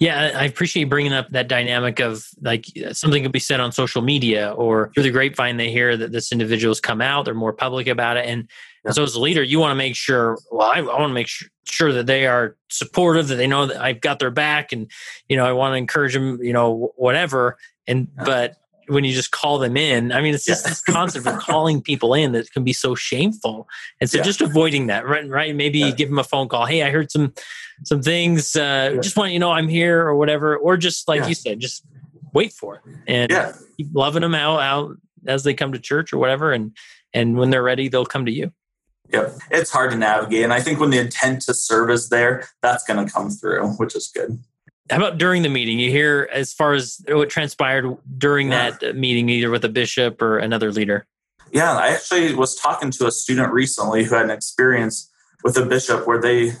[0.00, 4.02] yeah, I appreciate bringing up that dynamic of like something could be said on social
[4.02, 7.86] media or through the grapevine, they hear that this individual's come out, they're more public
[7.86, 8.26] about it.
[8.26, 8.48] And
[8.84, 11.14] and so as a leader, you want to make sure, well, I, I want to
[11.14, 14.72] make sure, sure that they are supportive, that they know that I've got their back
[14.72, 14.90] and,
[15.28, 17.56] you know, I want to encourage them, you know, whatever.
[17.86, 18.56] And, but
[18.88, 20.12] when you just call them in.
[20.12, 20.70] I mean, it's just yeah.
[20.70, 23.68] this concept of calling people in that can be so shameful.
[24.00, 24.24] And so yeah.
[24.24, 25.28] just avoiding that, right?
[25.28, 25.54] Right.
[25.54, 25.90] Maybe yeah.
[25.90, 26.66] give them a phone call.
[26.66, 27.32] Hey, I heard some
[27.84, 28.54] some things.
[28.56, 30.56] Uh, just want you know I'm here or whatever.
[30.56, 31.84] Or just like you said, just
[32.32, 36.18] wait for it and keep loving them out out as they come to church or
[36.18, 36.52] whatever.
[36.52, 36.72] And
[37.12, 38.52] and when they're ready, they'll come to you.
[39.12, 39.38] Yep.
[39.50, 40.44] It's hard to navigate.
[40.44, 43.68] And I think when the intent to serve is there, that's going to come through,
[43.74, 44.42] which is good.
[44.90, 45.78] How about during the meeting?
[45.78, 48.70] You hear as far as what transpired during yeah.
[48.70, 51.06] that meeting, either with a bishop or another leader?
[51.52, 55.10] Yeah, I actually was talking to a student recently who had an experience
[55.42, 56.52] with a bishop where they,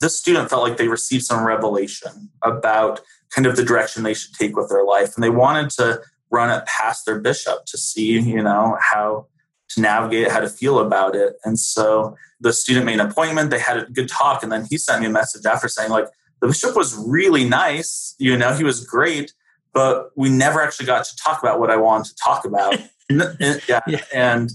[0.00, 4.34] this student felt like they received some revelation about kind of the direction they should
[4.34, 5.14] take with their life.
[5.14, 9.26] And they wanted to run it past their bishop to see, you know, how
[9.70, 11.36] to navigate how to feel about it.
[11.44, 14.78] And so the student made an appointment, they had a good talk, and then he
[14.78, 16.06] sent me a message after saying, like,
[16.40, 19.32] the bishop was really nice, you know, he was great,
[19.72, 22.78] but we never actually got to talk about what I wanted to talk about.
[23.68, 23.80] yeah.
[23.86, 24.00] yeah.
[24.12, 24.50] And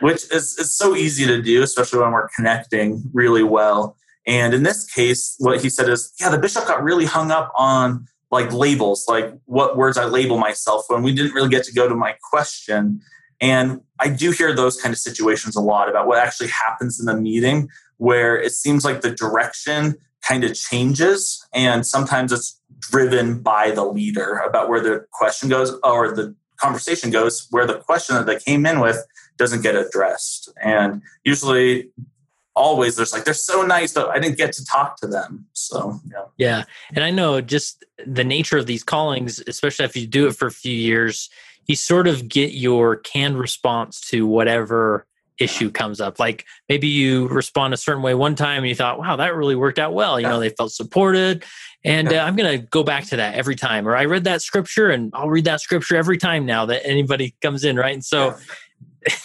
[0.00, 3.96] which is, is so easy to do, especially when we're connecting really well.
[4.26, 7.52] And in this case, what he said is, yeah, the bishop got really hung up
[7.56, 11.72] on like labels, like what words I label myself when we didn't really get to
[11.72, 13.00] go to my question.
[13.40, 17.06] And I do hear those kind of situations a lot about what actually happens in
[17.06, 19.96] the meeting where it seems like the direction
[20.26, 25.78] kind of changes and sometimes it's driven by the leader about where the question goes
[25.84, 29.04] or the conversation goes where the question that they came in with
[29.36, 30.52] doesn't get addressed.
[30.62, 31.90] And usually
[32.56, 35.46] always there's like they're so nice but i didn't get to talk to them.
[35.52, 36.24] So yeah.
[36.38, 36.64] Yeah.
[36.92, 40.48] And i know just the nature of these callings especially if you do it for
[40.48, 41.30] a few years
[41.68, 45.06] you sort of get your canned response to whatever
[45.38, 46.18] issue comes up.
[46.18, 49.54] Like maybe you respond a certain way one time and you thought, wow, that really
[49.54, 50.18] worked out well.
[50.18, 50.32] You yeah.
[50.32, 51.44] know, they felt supported.
[51.84, 52.24] And yeah.
[52.24, 53.86] uh, I'm going to go back to that every time.
[53.86, 57.36] Or I read that scripture and I'll read that scripture every time now that anybody
[57.40, 57.76] comes in.
[57.76, 57.94] Right.
[57.94, 58.34] And so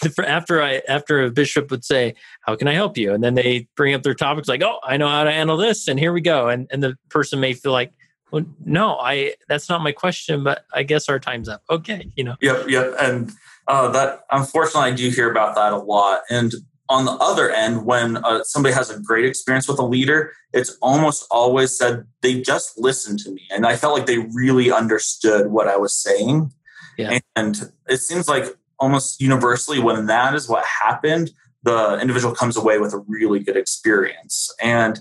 [0.06, 0.10] yeah.
[0.24, 3.12] after I, after a bishop would say, how can I help you?
[3.12, 5.88] And then they bring up their topics like, oh, I know how to handle this.
[5.88, 6.48] And here we go.
[6.48, 7.92] And, and the person may feel like,
[8.34, 11.62] well, no, I, that's not my question, but I guess our time's up.
[11.70, 12.10] Okay.
[12.16, 12.36] You know?
[12.40, 12.68] Yep.
[12.68, 12.94] Yep.
[13.00, 13.32] And,
[13.66, 16.20] uh, that unfortunately, I do hear about that a lot.
[16.28, 16.52] And
[16.88, 20.76] on the other end, when uh, somebody has a great experience with a leader, it's
[20.82, 25.50] almost always said they just listened to me, and I felt like they really understood
[25.50, 26.52] what I was saying.
[26.98, 27.18] Yeah.
[27.34, 28.44] And it seems like
[28.78, 31.30] almost universally, when that is what happened,
[31.62, 34.54] the individual comes away with a really good experience.
[34.62, 35.00] And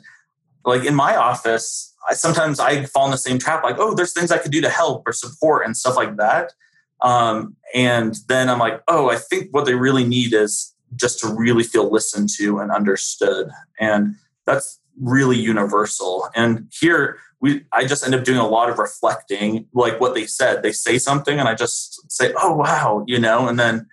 [0.65, 4.13] like in my office, I sometimes I fall in the same trap, like, oh, there's
[4.13, 6.53] things I could do to help or support and stuff like that.
[7.01, 11.27] Um, and then I'm like, oh, I think what they really need is just to
[11.27, 13.49] really feel listened to and understood.
[13.79, 16.29] And that's really universal.
[16.35, 20.25] And here we I just end up doing a lot of reflecting, like what they
[20.25, 20.63] said.
[20.63, 23.87] They say something and I just say, oh wow, you know, and then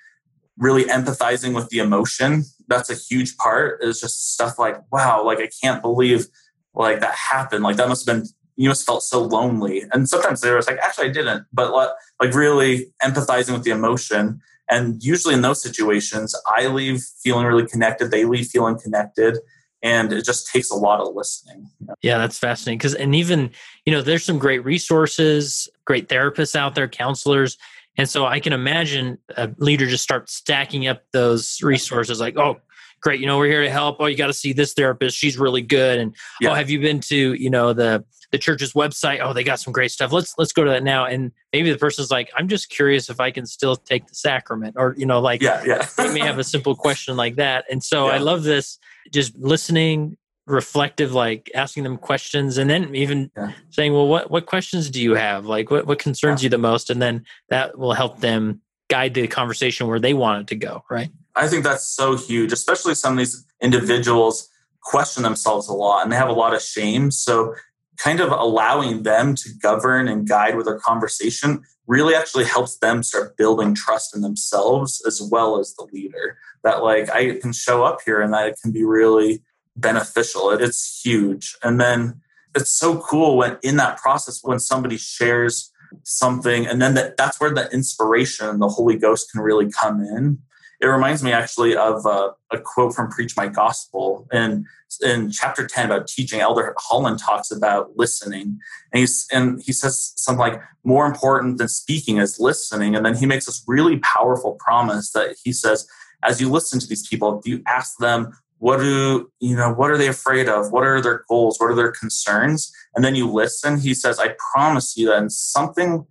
[0.57, 2.45] really empathizing with the emotion.
[2.69, 6.27] That's a huge part, is just stuff like, wow, like I can't believe
[6.75, 7.65] like that happened.
[7.65, 8.27] Like that must have been
[8.61, 9.85] you just felt so lonely.
[9.91, 14.43] And sometimes they were like, actually, I didn't, but like really empathizing with the emotion.
[14.69, 18.11] And usually in those situations, I leave feeling really connected.
[18.11, 19.39] They leave feeling connected.
[19.83, 21.71] And it just takes a lot of listening.
[22.03, 22.77] Yeah, that's fascinating.
[22.77, 23.51] Because, and even,
[23.87, 27.57] you know, there's some great resources, great therapists out there, counselors.
[27.97, 32.61] And so I can imagine a leader just start stacking up those resources like, oh,
[33.01, 33.97] great, you know, we're here to help.
[34.01, 35.17] Oh, you got to see this therapist.
[35.17, 35.99] She's really good.
[35.99, 36.51] And oh, yeah.
[36.51, 39.21] oh, have you been to, you know, the the church's website.
[39.21, 40.13] Oh, they got some great stuff.
[40.13, 41.05] Let's let's go to that now.
[41.05, 44.77] And maybe the person's like, I'm just curious if I can still take the sacrament,
[44.79, 45.87] or you know, like yeah, yeah.
[45.97, 47.65] they may have a simple question like that.
[47.71, 48.15] And so yeah.
[48.15, 48.79] I love this,
[49.13, 53.53] just listening, reflective, like asking them questions, and then even yeah.
[53.71, 55.47] saying, well, what what questions do you have?
[55.47, 56.47] Like what what concerns yeah.
[56.47, 56.91] you the most?
[56.91, 60.85] And then that will help them guide the conversation where they want it to go.
[60.91, 61.11] Right.
[61.37, 64.49] I think that's so huge, especially some of these individuals
[64.83, 67.11] question themselves a lot and they have a lot of shame.
[67.11, 67.55] So
[67.97, 73.03] kind of allowing them to govern and guide with their conversation really actually helps them
[73.03, 76.39] start building trust in themselves as well as the leader.
[76.63, 79.43] That like I can show up here and that it can be really
[79.77, 80.51] beneficial.
[80.51, 81.57] It's huge.
[81.63, 82.21] And then
[82.55, 85.71] it's so cool when in that process when somebody shares
[86.05, 90.01] something and then that, that's where the inspiration and the Holy Ghost can really come
[90.01, 90.39] in
[90.81, 94.27] it reminds me actually of uh, a quote from Preach My Gospel.
[94.33, 94.67] And
[95.03, 98.59] in chapter 10 about teaching, Elder Holland talks about listening.
[98.93, 102.97] And, he's, and he says something like, more important than speaking is listening.
[102.97, 105.87] And then he makes this really powerful promise that he says,
[106.23, 109.91] as you listen to these people, if you ask them, what do you know what
[109.91, 113.27] are they afraid of what are their goals what are their concerns and then you
[113.27, 116.07] listen he says i promise you that something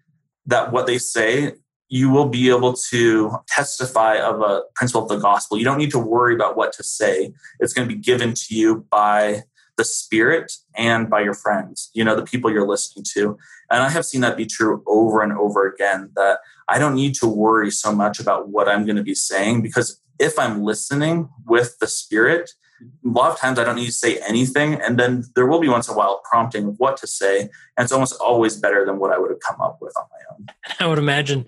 [0.48, 1.54] that what they say
[1.90, 5.58] you will be able to testify of a principle of the gospel.
[5.58, 7.34] You don't need to worry about what to say.
[7.60, 9.44] It's going to be given to you by
[9.80, 13.38] the spirit and by your friends, you know, the people you're listening to.
[13.72, 17.16] And I have seen that be true over and over again that I don't need
[17.16, 21.30] to worry so much about what I'm going to be saying because if I'm listening
[21.46, 22.52] with the spirit,
[22.82, 24.76] a lot of times I don't need to say anything.
[24.82, 27.42] And then there will be once in a while prompting of what to say.
[27.42, 30.36] And it's almost always better than what I would have come up with on my
[30.36, 30.48] own.
[30.80, 31.46] I would imagine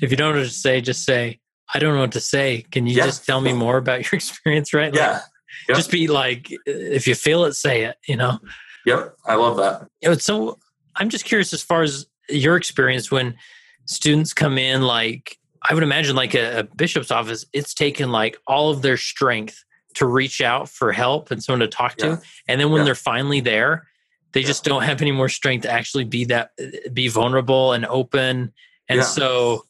[0.00, 1.40] if you don't know what to say, just say,
[1.72, 2.64] I don't know what to say.
[2.70, 3.06] Can you yeah.
[3.06, 4.72] just tell me more about your experience?
[4.72, 4.92] Right?
[4.92, 5.20] Like, yeah.
[5.68, 5.76] Yep.
[5.76, 8.38] Just be like, if you feel it, say it, you know?
[8.86, 9.16] Yep.
[9.26, 10.22] I love that.
[10.22, 10.58] So
[10.96, 13.36] I'm just curious as far as your experience when
[13.84, 15.36] students come in, like,
[15.68, 19.64] I would imagine like a, a bishop's office, it's taken like all of their strength
[19.94, 22.20] to reach out for help and someone to talk to.
[22.48, 22.84] And then when yeah.
[22.84, 23.86] they're finally there,
[24.32, 24.46] they yeah.
[24.46, 26.52] just don't have any more strength to actually be that
[26.92, 28.52] be vulnerable and open.
[28.88, 29.64] And so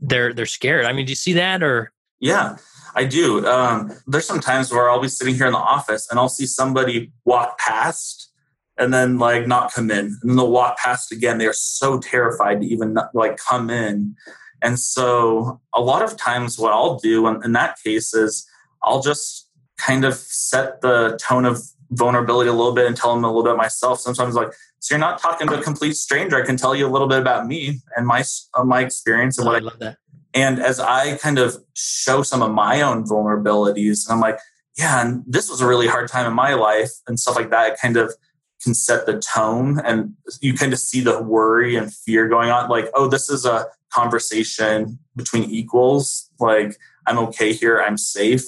[0.00, 0.86] they're they're scared.
[0.86, 2.56] I mean, do you see that or yeah,
[2.94, 3.46] I do.
[3.46, 6.46] Um, there's some times where I'll be sitting here in the office and I'll see
[6.46, 8.30] somebody walk past
[8.76, 11.38] and then like not come in, and then they'll walk past again.
[11.38, 14.16] They are so terrified to even like come in,
[14.62, 18.46] and so a lot of times what I'll do in, in that case is
[18.84, 23.24] I'll just kind of set the tone of vulnerability a little bit and tell them
[23.24, 24.00] a little bit myself.
[24.00, 26.36] Sometimes like, so you're not talking to a complete stranger.
[26.36, 28.24] I can tell you a little bit about me and my
[28.54, 29.98] uh, my experience and oh, what I love that.
[30.32, 34.38] And as I kind of show some of my own vulnerabilities, and I'm like,
[34.78, 37.72] yeah, and this was a really hard time in my life and stuff like that,
[37.72, 38.14] it kind of
[38.62, 42.68] can set the tone and you kind of see the worry and fear going on.
[42.68, 46.30] Like, oh, this is a conversation between equals.
[46.38, 46.76] Like,
[47.06, 48.44] I'm okay here, I'm safe.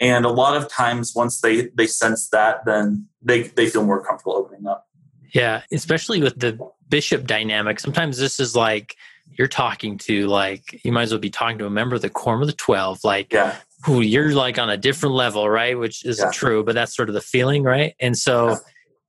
[0.00, 4.04] And a lot of times once they they sense that, then they they feel more
[4.04, 4.88] comfortable opening up.
[5.34, 7.78] Yeah, especially with the bishop dynamic.
[7.78, 8.96] Sometimes this is like
[9.32, 12.10] you're talking to like you might as well be talking to a member of the
[12.10, 13.56] quorum of the 12 like yeah.
[13.84, 16.32] who you're like on a different level right which isn't yeah.
[16.32, 18.56] true but that's sort of the feeling right and so yeah.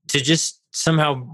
[0.07, 1.27] to just somehow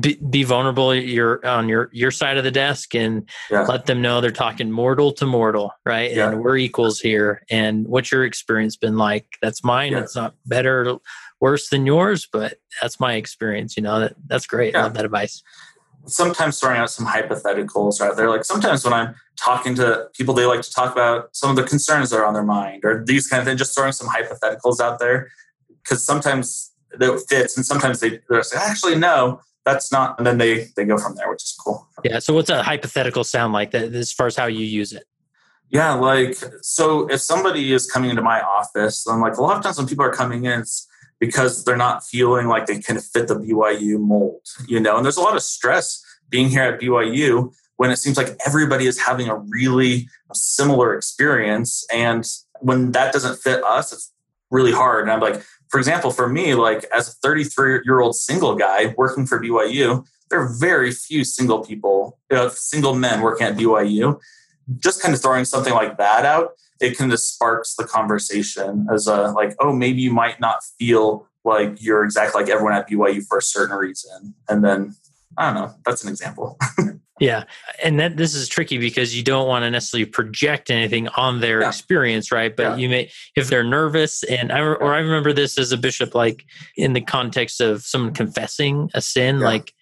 [0.00, 3.62] be, be, vulnerable you're on your your side of the desk and yeah.
[3.62, 6.16] let them know they're talking mortal to mortal right?
[6.16, 7.42] And we're equals here.
[7.50, 9.26] And what's your experience been like?
[9.40, 9.94] That's mine.
[9.94, 10.96] It's not better
[11.40, 14.76] worse than yours but that's my experience you know that that's great.
[14.76, 15.42] I love that advice.
[16.06, 18.28] Sometimes throwing out some hypotheticals out there.
[18.28, 21.62] Like sometimes when I'm talking to people, they like to talk about some of the
[21.62, 24.80] concerns that are on their mind or these kind of things, just throwing some hypotheticals
[24.80, 25.30] out there.
[25.82, 29.40] Because sometimes it fits and sometimes they, they're say, actually, no,
[29.70, 30.18] that's not.
[30.18, 31.86] And then they, they go from there, which is cool.
[32.04, 32.18] Yeah.
[32.18, 35.04] So what's a hypothetical sound like that as far as how you use it?
[35.68, 35.94] Yeah.
[35.94, 39.78] Like, so if somebody is coming into my office, I'm like, a lot of times
[39.78, 40.88] when people are coming in, it's,
[41.20, 44.96] because they're not feeling like they can fit the BYU mold, you know.
[44.96, 48.86] And there's a lot of stress being here at BYU when it seems like everybody
[48.86, 51.86] is having a really similar experience.
[51.92, 52.24] And
[52.60, 54.12] when that doesn't fit us, it's
[54.50, 55.02] really hard.
[55.02, 58.94] And I'm like, for example, for me, like as a 33 year old single guy
[58.96, 63.56] working for BYU, there are very few single people, you know, single men working at
[63.56, 64.20] BYU.
[64.78, 69.06] Just kind of throwing something like that out it kind of sparks the conversation as
[69.06, 73.24] a like, oh, maybe you might not feel like you're exactly like everyone at BYU
[73.26, 74.34] for a certain reason.
[74.48, 74.96] And then
[75.36, 76.58] I don't know, that's an example.
[77.20, 77.44] yeah.
[77.82, 81.60] And that this is tricky because you don't want to necessarily project anything on their
[81.60, 81.68] yeah.
[81.68, 82.54] experience, right?
[82.54, 82.76] But yeah.
[82.76, 86.44] you may if they're nervous and I or I remember this as a bishop like
[86.76, 89.44] in the context of someone confessing a sin, yeah.
[89.44, 89.74] like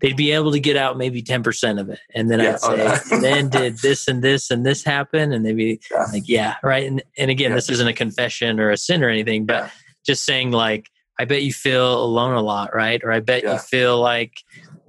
[0.00, 1.98] they'd be able to get out maybe 10% of it.
[2.14, 3.20] And then yeah, I'd say, okay.
[3.20, 5.32] then did this and this and this happen?
[5.32, 6.06] And they'd be yeah.
[6.12, 6.86] like, yeah, right.
[6.86, 7.56] And, and again, yeah.
[7.56, 9.70] this isn't a confession or a sin or anything, but
[10.06, 10.88] just saying like,
[11.18, 13.02] I bet you feel alone a lot, right?
[13.02, 14.34] Or I bet you feel like,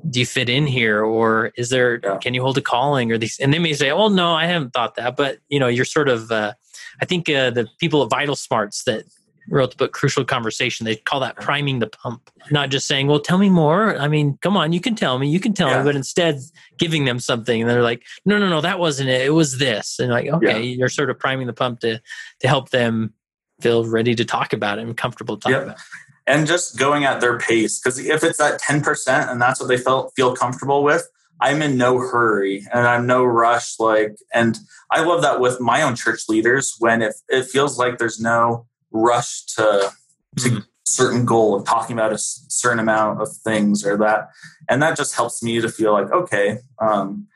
[0.10, 1.04] do you fit in here?
[1.04, 3.40] Or is there, can you hold a calling or these?
[3.40, 5.16] And they may say, oh, no, I haven't thought that.
[5.16, 6.54] But, you know, you're sort of, uh,
[7.02, 9.06] I think uh, the people at VitalSmarts that
[9.50, 10.86] wrote the book Crucial Conversation.
[10.86, 14.38] They call that priming the pump, not just saying, "Well, tell me more." I mean,
[14.42, 15.80] come on, you can tell me, you can tell yeah.
[15.80, 16.40] me, but instead
[16.78, 17.62] giving them something.
[17.62, 19.22] And they're like, "No, no, no, that wasn't it.
[19.22, 20.76] It was this." And like, okay, yeah.
[20.76, 22.00] you're sort of priming the pump to
[22.42, 23.14] to help them
[23.62, 25.64] feel ready to talk about it and comfortable talking yep.
[25.64, 25.78] about.
[25.78, 25.84] It.
[26.30, 29.68] And just going at their pace, because if it's at ten percent and that's what
[29.68, 31.10] they felt feel comfortable with,
[31.42, 33.80] I'm in no hurry and I'm no rush.
[33.80, 34.58] Like, and
[34.92, 38.68] I love that with my own church leaders when it, it feels like there's no
[38.92, 39.92] rush to
[40.38, 40.60] to mm-hmm.
[40.86, 44.30] certain goal of talking about a certain amount of things or that
[44.70, 47.28] and that just helps me to feel like okay um,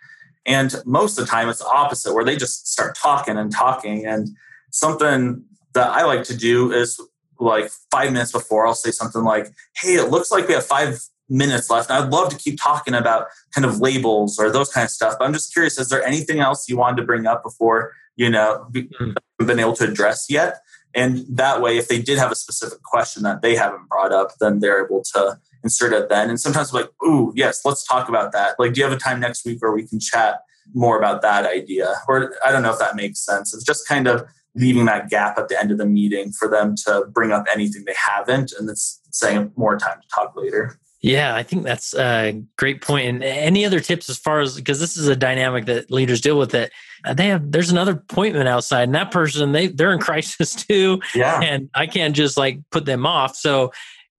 [0.46, 4.06] and most of the time it's the opposite where they just start talking and talking
[4.06, 4.30] and
[4.72, 7.00] something that i like to do is
[7.44, 11.00] like five minutes before i'll say something like hey it looks like we have five
[11.30, 11.90] minutes left.
[11.90, 15.16] And I'd love to keep talking about kind of labels or those kind of stuff.
[15.18, 18.30] But I'm just curious, is there anything else you wanted to bring up before, you
[18.30, 19.16] know, mm.
[19.40, 20.60] been able to address yet?
[20.96, 24.34] And that way, if they did have a specific question that they haven't brought up,
[24.40, 26.30] then they're able to insert it then.
[26.30, 28.60] And sometimes like, ooh, yes, let's talk about that.
[28.60, 30.42] Like, do you have a time next week where we can chat
[30.76, 31.96] more about that idea?
[32.08, 33.56] Or I don't know if that makes sense.
[33.56, 36.76] It's just kind of leaving that gap at the end of the meeting for them
[36.76, 40.78] to bring up anything they haven't and it's saying more time to talk later.
[41.04, 43.08] Yeah, I think that's a great point.
[43.08, 46.40] And any other tips as far as because this is a dynamic that leaders deal
[46.40, 46.72] with that
[47.04, 51.02] uh, they have there's another appointment outside and that person they they're in crisis too.
[51.14, 51.42] Yeah.
[51.42, 53.36] And I can't just like put them off.
[53.36, 53.74] So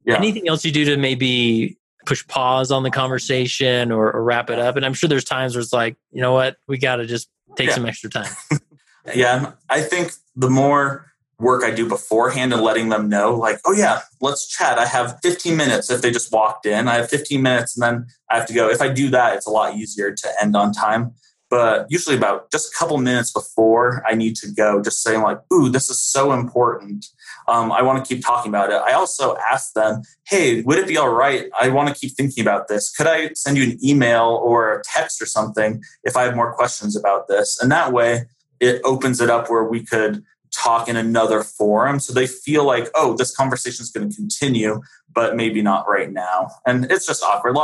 [0.05, 0.16] yeah.
[0.16, 4.59] anything else you do to maybe push pause on the conversation or, or, wrap it
[4.59, 4.76] up?
[4.76, 7.68] And I'm sure there's times where it's like, you know what, we gotta just take
[7.68, 7.74] yeah.
[7.76, 8.30] some extra time.
[9.14, 9.52] yeah.
[9.68, 14.02] I think the more work I do beforehand and letting them know, like, oh, yeah,
[14.20, 14.78] let's chat.
[14.78, 16.88] I have 15 minutes if they just walked in.
[16.88, 18.68] I have 15 minutes and then I have to go.
[18.68, 21.12] If I do that, it's a lot easier to end on time.
[21.50, 25.38] But usually, about just a couple minutes before I need to go, just saying, like,
[25.52, 27.07] ooh, this is so important.
[27.46, 28.82] Um, I want to keep talking about it.
[28.84, 31.48] I also ask them, hey, would it be all right?
[31.61, 32.90] I want to keep thinking about this.
[32.90, 36.52] Could I send you an email or a text or something if I have more
[36.55, 37.61] questions about this?
[37.61, 38.24] And that way,
[38.65, 41.99] it opens it up where we could talk in another forum.
[41.99, 44.81] So they feel like oh this conversation is going to continue
[45.15, 46.51] but maybe not right now.
[46.67, 47.55] And it's just awkward.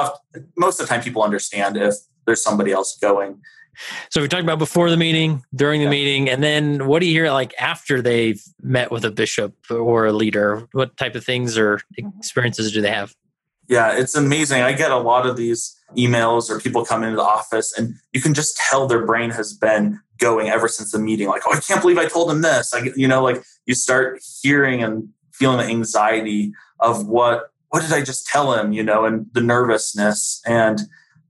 [0.57, 1.95] Most of the time people understand if
[2.25, 3.41] there's somebody else going.
[4.11, 5.91] So we talked about before the meeting during the yeah.
[5.91, 10.07] meeting and then what do you hear like after they've met with a bishop or
[10.07, 10.69] a leader?
[10.73, 12.09] What type of things or mm-hmm.
[12.19, 13.15] experiences do they have?
[13.69, 14.63] Yeah, it's amazing.
[14.63, 18.21] I get a lot of these emails or people come into the office and you
[18.21, 21.29] can just tell their brain has been going ever since the meeting.
[21.29, 22.73] Like, oh, I can't believe I told him this.
[22.73, 27.93] Like, you know, like you start hearing and feeling the anxiety of what what did
[27.93, 30.43] I just tell him, you know, and the nervousness.
[30.45, 30.81] And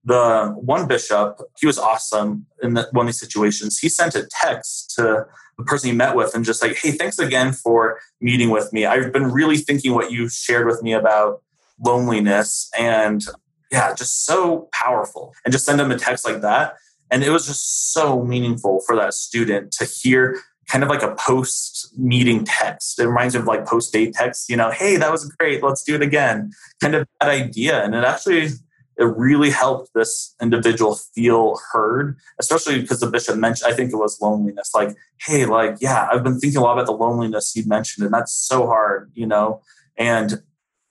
[0.05, 3.79] the one bishop, he was awesome in the, one of these situations.
[3.79, 5.27] He sent a text to
[5.59, 8.87] the person he met with and just like, hey, thanks again for meeting with me.
[8.87, 11.43] I've been really thinking what you shared with me about
[11.85, 13.23] loneliness and
[13.71, 15.35] yeah, just so powerful.
[15.45, 16.75] And just send them a text like that.
[17.11, 21.15] And it was just so meaningful for that student to hear kind of like a
[21.17, 23.01] post meeting text.
[23.01, 25.63] It reminds me of like post date text, you know, hey, that was great.
[25.63, 26.53] Let's do it again.
[26.81, 27.83] Kind of that idea.
[27.83, 28.51] And it actually,
[28.97, 33.97] it really helped this individual feel heard, especially because the bishop mentioned, I think it
[33.97, 34.71] was loneliness.
[34.73, 34.97] Like,
[35.27, 38.33] hey, like, yeah, I've been thinking a lot about the loneliness you mentioned, and that's
[38.33, 39.63] so hard, you know?
[39.97, 40.43] And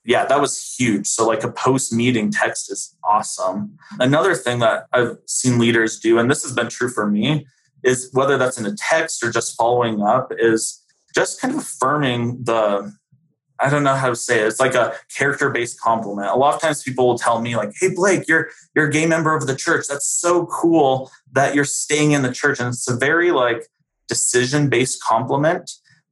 [0.04, 1.06] yeah, that was huge.
[1.06, 3.76] So, like a post meeting text is awesome.
[3.98, 7.46] Another thing that I've seen leaders do, and this has been true for me,
[7.84, 10.82] is whether that's in a text or just following up, is
[11.14, 12.92] just kind of affirming the,
[13.58, 14.46] I don't know how to say it.
[14.46, 16.28] It's like a character based compliment.
[16.28, 19.06] A lot of times people will tell me, like, hey, Blake, you're, you're a gay
[19.06, 19.86] member of the church.
[19.86, 22.58] That's so cool that you're staying in the church.
[22.58, 23.66] And it's a very like
[24.08, 25.70] decision based compliment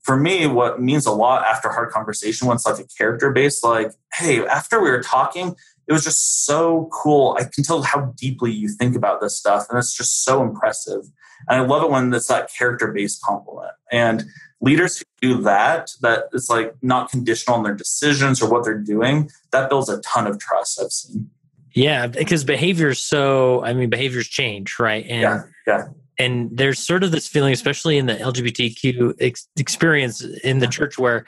[0.08, 3.62] for me, what means a lot after hard conversation when it's like a character based,
[3.62, 5.54] like, hey, after we were talking,
[5.86, 7.36] it was just so cool.
[7.38, 11.02] I can tell how deeply you think about this stuff, and it's just so impressive.
[11.46, 13.72] And I love it when it's that character based compliment.
[13.92, 14.24] And
[14.62, 18.78] leaders who do that, that is like not conditional on their decisions or what they're
[18.78, 21.28] doing, that builds a ton of trust I've seen.
[21.74, 25.04] Yeah, because behavior's so, I mean, behaviors change, right?
[25.06, 25.88] And yeah, yeah
[26.18, 30.98] and there's sort of this feeling especially in the lgbtq ex- experience in the church
[30.98, 31.24] where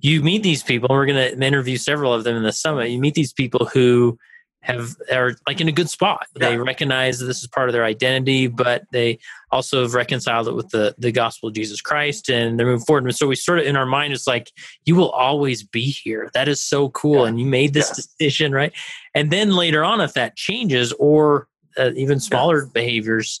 [0.00, 2.90] you meet these people and we're going to interview several of them in the summit
[2.90, 4.18] you meet these people who
[4.60, 6.50] have are like in a good spot yeah.
[6.50, 9.18] they recognize that this is part of their identity but they
[9.52, 13.04] also have reconciled it with the the gospel of jesus christ and they're moving forward
[13.04, 14.50] and so we sort of in our mind it's like
[14.84, 17.28] you will always be here that is so cool yeah.
[17.28, 17.94] and you made this yeah.
[17.94, 18.72] decision right
[19.14, 21.46] and then later on if that changes or
[21.78, 23.40] uh, even smaller behaviors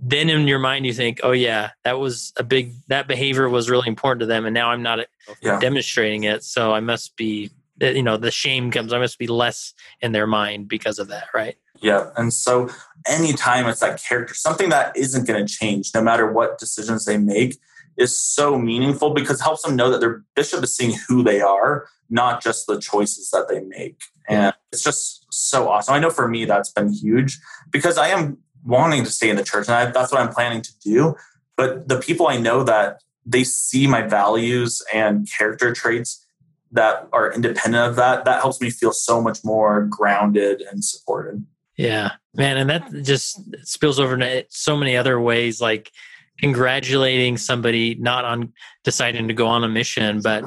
[0.00, 3.68] then in your mind you think oh yeah that was a big that behavior was
[3.68, 5.00] really important to them and now i'm not
[5.42, 5.58] yeah.
[5.58, 9.26] demonstrating it so i must be eh, you know the shame comes i must be
[9.26, 11.56] less in their mind because of that right?
[11.80, 12.68] Yeah and so
[13.06, 17.18] anytime it's that character something that isn't going to change no matter what decisions they
[17.18, 17.56] make
[17.96, 21.40] is so meaningful because it helps them know that their bishop is seeing who they
[21.40, 24.00] are not just the choices that they make.
[24.28, 25.94] And it's just so awesome.
[25.94, 27.38] I know for me that's been huge
[27.70, 30.62] because i am wanting to stay in the church, and I, that's what I'm planning
[30.62, 31.14] to do.
[31.56, 36.24] But the people I know that they see my values and character traits
[36.72, 41.44] that are independent of that, that helps me feel so much more grounded and supported.
[41.76, 45.90] Yeah, man, and that just spills over into so many other ways, like
[46.38, 48.52] congratulating somebody not on
[48.84, 50.44] deciding to go on a mission, but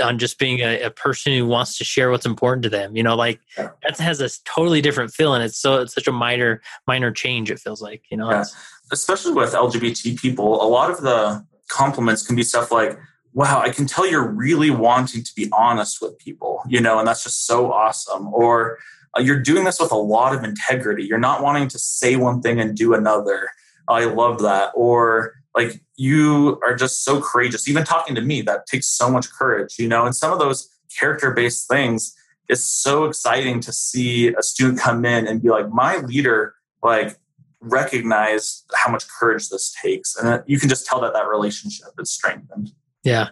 [0.00, 2.96] on just being a, a, person who wants to share what's important to them.
[2.96, 5.42] You know, like that has a totally different feeling.
[5.42, 7.50] It's so it's such a minor minor change.
[7.50, 8.44] It feels like you know, yeah.
[8.92, 12.98] especially with LGBT people, a lot of the compliments can be stuff like,
[13.32, 17.08] "Wow, I can tell you're really wanting to be honest with people," you know, and
[17.08, 18.32] that's just so awesome.
[18.32, 18.78] Or
[19.16, 21.04] uh, you're doing this with a lot of integrity.
[21.04, 23.50] You're not wanting to say one thing and do another.
[23.88, 24.72] I love that.
[24.74, 27.66] Or like you are just so courageous.
[27.66, 30.68] Even talking to me, that takes so much courage, you know, and some of those
[30.96, 32.14] character based things
[32.48, 37.18] it's so exciting to see a student come in and be like, my leader, like,
[37.60, 40.16] recognize how much courage this takes.
[40.16, 42.70] And you can just tell that that relationship is strengthened.
[43.02, 43.28] Yeah,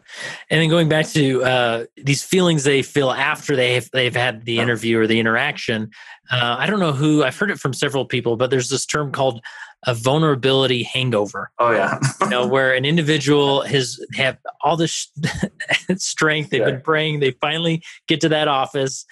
[0.51, 4.61] and then going back to uh, these feelings they feel after they've they've had the
[4.61, 5.91] interview or the interaction.
[6.31, 9.11] Uh, I don't know who I've heard it from several people, but there's this term
[9.11, 9.43] called
[9.87, 11.51] a vulnerability hangover.
[11.59, 15.09] Oh yeah, you know where an individual has have all this
[15.97, 16.73] strength they've yeah.
[16.73, 19.05] been praying, they finally get to that office.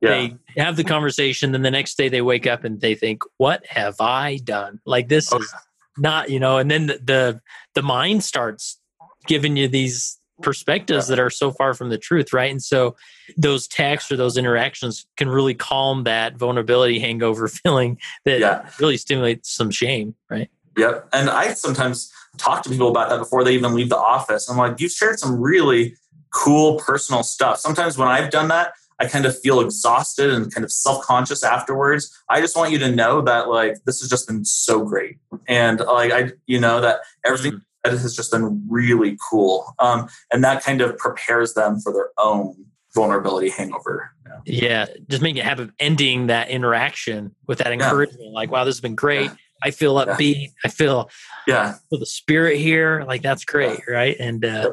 [0.00, 0.10] Yeah.
[0.54, 3.66] They have the conversation, then the next day they wake up and they think, "What
[3.66, 4.80] have I done?
[4.86, 5.52] Like this oh, is
[5.98, 7.40] not, you know." And then the the,
[7.74, 8.78] the mind starts
[9.26, 12.50] giving you these perspectives that are so far from the truth, right?
[12.50, 12.96] And so
[13.36, 18.68] those texts or those interactions can really calm that vulnerability hangover feeling that yeah.
[18.78, 20.50] really stimulates some shame, right?
[20.76, 21.08] Yep.
[21.12, 24.48] And I sometimes talk to people about that before they even leave the office.
[24.48, 25.96] I'm like, you've shared some really
[26.32, 27.58] cool personal stuff.
[27.58, 31.42] Sometimes when I've done that, I kind of feel exhausted and kind of self conscious
[31.42, 32.14] afterwards.
[32.28, 35.16] I just want you to know that like this has just been so great,
[35.48, 37.62] and like I, you know, that everything mm.
[37.84, 39.74] That has just been really cool.
[39.78, 44.10] Um, and that kind of prepares them for their own vulnerability hangover.
[44.44, 48.22] Yeah, yeah just making habit of ending that interaction with that encouragement.
[48.22, 48.32] Yeah.
[48.32, 49.26] Like, wow, this has been great.
[49.26, 49.36] Yeah.
[49.62, 50.52] I feel upbeat.
[50.64, 51.10] I feel
[51.46, 53.04] yeah, feel the spirit here.
[53.06, 54.16] Like that's great, right?
[54.18, 54.72] And uh,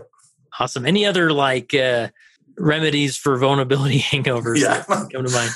[0.59, 0.85] awesome.
[0.85, 2.07] Any other like uh,
[2.57, 4.83] remedies for vulnerability hangovers yeah.
[4.83, 5.51] come to mind?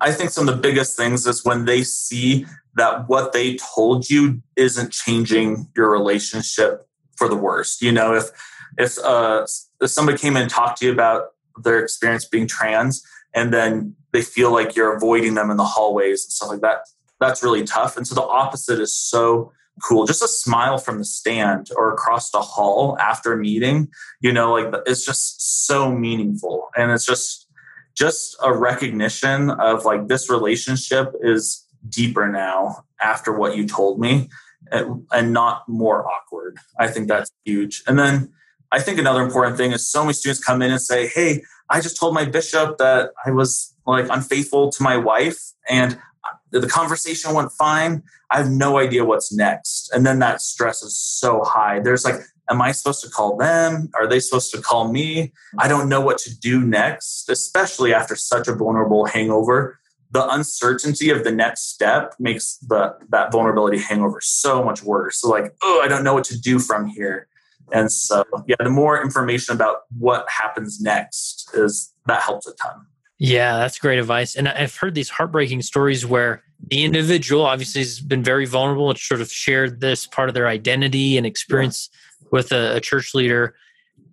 [0.00, 2.46] I think some of the biggest things is when they see
[2.76, 6.86] that what they told you isn't changing your relationship
[7.16, 7.82] for the worst.
[7.82, 8.30] You know, if
[8.78, 9.46] if uh,
[9.80, 11.30] if somebody came and talked to you about
[11.62, 13.02] their experience being trans,
[13.34, 16.82] and then they feel like you're avoiding them in the hallways and stuff like that,
[17.20, 17.96] that's really tough.
[17.96, 20.06] And so the opposite is so cool.
[20.06, 23.88] Just a smile from the stand or across the hall after a meeting,
[24.20, 27.47] you know, like it's just so meaningful, and it's just
[27.98, 34.28] just a recognition of like this relationship is deeper now after what you told me
[34.70, 36.58] and, not more awkward.
[36.78, 37.82] I think that's huge.
[37.86, 38.32] And then
[38.70, 41.80] I think another important thing is so many students come in and say, Hey, I
[41.80, 45.38] just told my bishop that I was like unfaithful to my wife
[45.68, 45.98] and
[46.50, 48.02] the conversation went fine.
[48.30, 49.90] I have no idea what's next.
[49.92, 51.80] And then that stress is so high.
[51.80, 52.20] There's like
[52.50, 53.90] Am I supposed to call them?
[53.94, 55.32] Are they supposed to call me?
[55.58, 59.78] I don't know what to do next, especially after such a vulnerable hangover.
[60.10, 65.20] The uncertainty of the next step makes the that vulnerability hangover so much worse.
[65.20, 67.28] So like, oh, I don't know what to do from here.
[67.70, 72.86] And so, yeah, the more information about what happens next is that helps a ton.
[73.18, 74.36] Yeah, that's great advice.
[74.36, 78.98] And I've heard these heartbreaking stories where the individual obviously has been very vulnerable and
[78.98, 81.98] sort of shared this part of their identity and experience yeah
[82.30, 83.54] with a, a church leader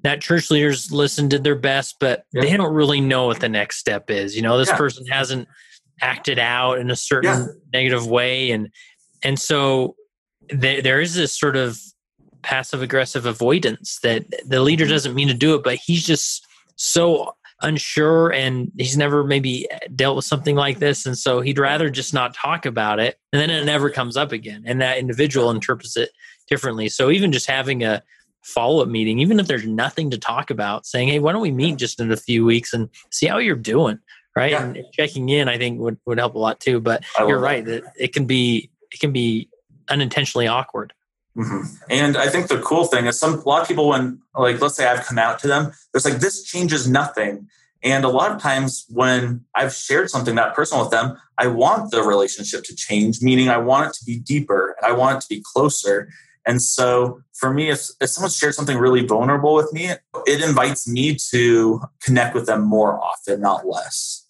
[0.04, 2.42] that church leaders listened did their best but yeah.
[2.42, 4.78] they don't really know what the next step is you know this yeah.
[4.78, 5.48] person hasn't
[6.02, 8.70] acted out in a certain negative way and
[9.24, 9.96] and so
[10.50, 11.80] th- there is this sort of
[12.42, 14.94] passive aggressive avoidance that the leader mm-hmm.
[14.94, 16.46] doesn't mean to do it but he's just
[16.76, 17.34] so
[17.66, 22.14] unsure and he's never maybe dealt with something like this and so he'd rather just
[22.14, 25.98] not talk about it and then it never comes up again and that individual interprets
[25.98, 26.12] it
[26.48, 26.90] differently.
[26.90, 28.04] So even just having a
[28.44, 31.52] follow up meeting, even if there's nothing to talk about, saying, "Hey, why don't we
[31.52, 34.00] meet just in a few weeks and see how you're doing?"
[34.36, 34.66] Right, yeah.
[34.66, 36.80] and checking in, I think would would help a lot too.
[36.80, 37.84] But you're right that.
[37.84, 39.50] that it can be it can be
[39.90, 40.94] unintentionally awkward.
[41.38, 41.62] Mm-hmm.
[41.90, 44.76] And I think the cool thing is some a lot of people when like let's
[44.76, 47.48] say I've come out to them, there's like this changes nothing.
[47.84, 51.92] And a lot of times when I've shared something that personal with them, I want
[51.92, 55.28] the relationship to change, meaning I want it to be deeper, I want it to
[55.30, 56.10] be closer.
[56.48, 59.92] And so for me, if, if someone shared something really vulnerable with me,
[60.26, 64.26] it invites me to connect with them more often, not less.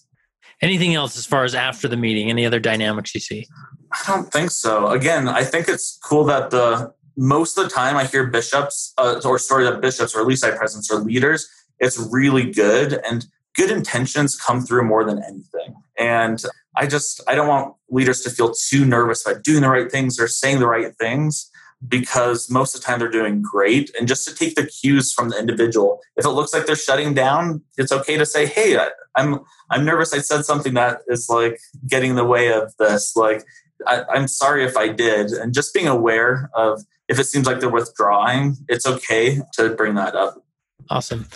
[0.62, 2.30] Anything else as far as after the meeting?
[2.30, 3.46] Any other dynamics you see?
[3.92, 4.88] I don't think so.
[4.88, 9.22] Again, I think it's cool that the most of the time I hear bishops uh,
[9.24, 11.48] or stories of bishops or at least I presence or leaders,
[11.80, 15.76] it's really good and good intentions come through more than anything.
[15.98, 16.44] And
[16.76, 20.20] I just I don't want leaders to feel too nervous about doing the right things
[20.20, 21.50] or saying the right things
[21.88, 23.92] because most of the time they're doing great.
[23.98, 27.14] And just to take the cues from the individual if it looks like they're shutting
[27.14, 29.40] down it's okay to say hey I, i'm
[29.70, 33.16] i'm nervous i said something that is like getting in the way of this.
[33.16, 33.44] Like
[33.88, 35.32] I, i'm sorry if i did.
[35.32, 39.96] And just being aware of if it seems like they're withdrawing it's okay to bring
[39.96, 40.46] that up
[40.90, 41.28] Awesome.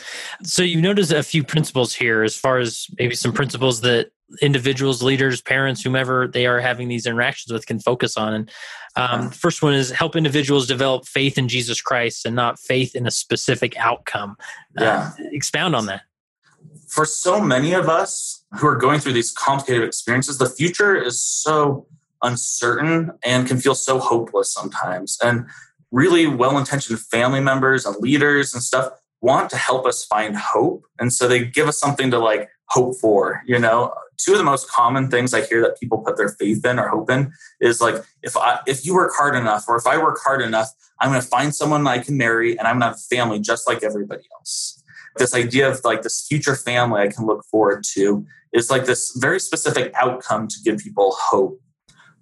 [0.43, 4.11] So you notice a few principles here as far as maybe some principles that
[4.41, 8.33] individuals, leaders, parents, whomever they are having these interactions with can focus on.
[8.33, 8.51] And
[8.95, 13.07] um, first one is help individuals develop faith in Jesus Christ and not faith in
[13.07, 14.35] a specific outcome.
[14.77, 15.11] Uh, yeah.
[15.19, 16.01] Uh, expound on that.
[16.87, 21.19] For so many of us who are going through these complicated experiences, the future is
[21.19, 21.87] so
[22.23, 25.17] uncertain and can feel so hopeless sometimes.
[25.23, 25.45] And
[25.91, 28.91] really well intentioned family members and leaders and stuff
[29.21, 30.83] want to help us find hope.
[30.99, 33.93] And so they give us something to like hope for, you know.
[34.17, 36.89] Two of the most common things I hear that people put their faith in or
[36.89, 40.19] hope in is like if I if you work hard enough or if I work
[40.21, 43.39] hard enough, I'm gonna find someone I can marry and I'm gonna have a family
[43.39, 44.83] just like everybody else.
[45.15, 49.15] This idea of like this future family I can look forward to is like this
[49.15, 51.61] very specific outcome to give people hope.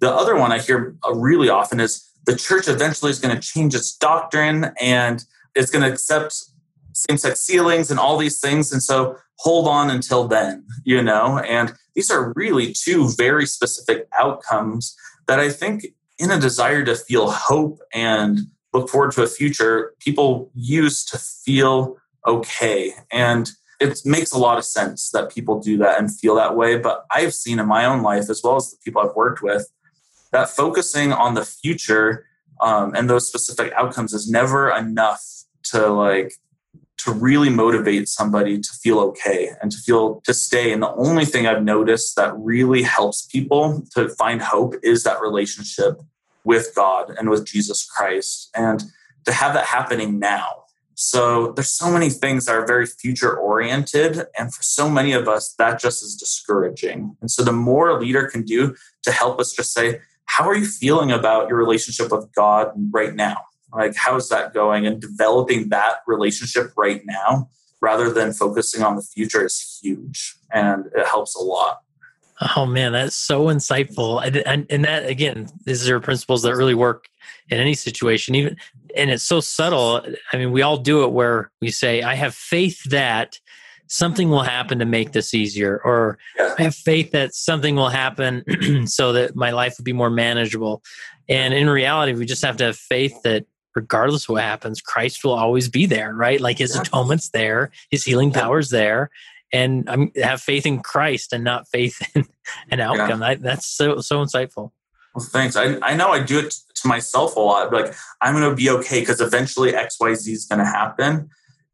[0.00, 3.40] The other one I hear uh, really often is the church eventually is going to
[3.40, 5.24] change its doctrine and
[5.54, 6.44] it's going to accept
[6.92, 8.72] same sex sealings and all these things.
[8.72, 11.38] And so hold on until then, you know?
[11.38, 14.96] And these are really two very specific outcomes
[15.26, 15.86] that I think,
[16.18, 18.40] in a desire to feel hope and
[18.72, 21.96] look forward to a future, people use to feel
[22.26, 22.92] okay.
[23.12, 26.76] And it makes a lot of sense that people do that and feel that way.
[26.76, 29.70] But I've seen in my own life, as well as the people I've worked with,
[30.32, 32.26] that focusing on the future
[32.60, 35.24] um, and those specific outcomes is never enough
[35.64, 36.34] to like
[36.98, 40.72] to really motivate somebody to feel okay and to feel to stay.
[40.72, 45.20] And the only thing I've noticed that really helps people to find hope is that
[45.20, 46.00] relationship
[46.44, 48.82] with God and with Jesus Christ and
[49.26, 50.64] to have that happening now.
[50.94, 54.26] So there's so many things that are very future oriented.
[54.36, 57.16] And for so many of us, that just is discouraging.
[57.20, 58.74] And so the more a leader can do
[59.04, 60.00] to help us just say,
[60.38, 63.38] how are you feeling about your relationship with God right now?
[63.72, 64.86] Like, how's that going?
[64.86, 67.48] And developing that relationship right now
[67.80, 71.80] rather than focusing on the future is huge and it helps a lot.
[72.56, 74.24] Oh man, that's so insightful.
[74.24, 77.08] And, and, and that again, these are principles that really work
[77.48, 78.36] in any situation.
[78.36, 78.56] Even
[78.96, 80.06] and it's so subtle.
[80.32, 83.40] I mean, we all do it where we say, "I have faith that
[83.88, 86.18] something will happen to make this easier," or.
[86.58, 90.82] "I have faith that something will happen so that my life will be more manageable."
[91.28, 95.24] And in reality, we just have to have faith that regardless of what happens, Christ
[95.24, 96.40] will always be there, right?
[96.40, 99.10] Like his atonement's there, his healing power's there.
[99.52, 102.26] And I'm have faith in Christ and not faith in
[102.70, 103.20] an outcome.
[103.20, 103.28] Yeah.
[103.28, 104.72] I, that's so so insightful.
[105.14, 105.56] Well, thanks.
[105.56, 107.72] I, I know I do it to myself a lot.
[107.72, 111.30] Like I'm going to be okay because eventually X Y Z is going to happen.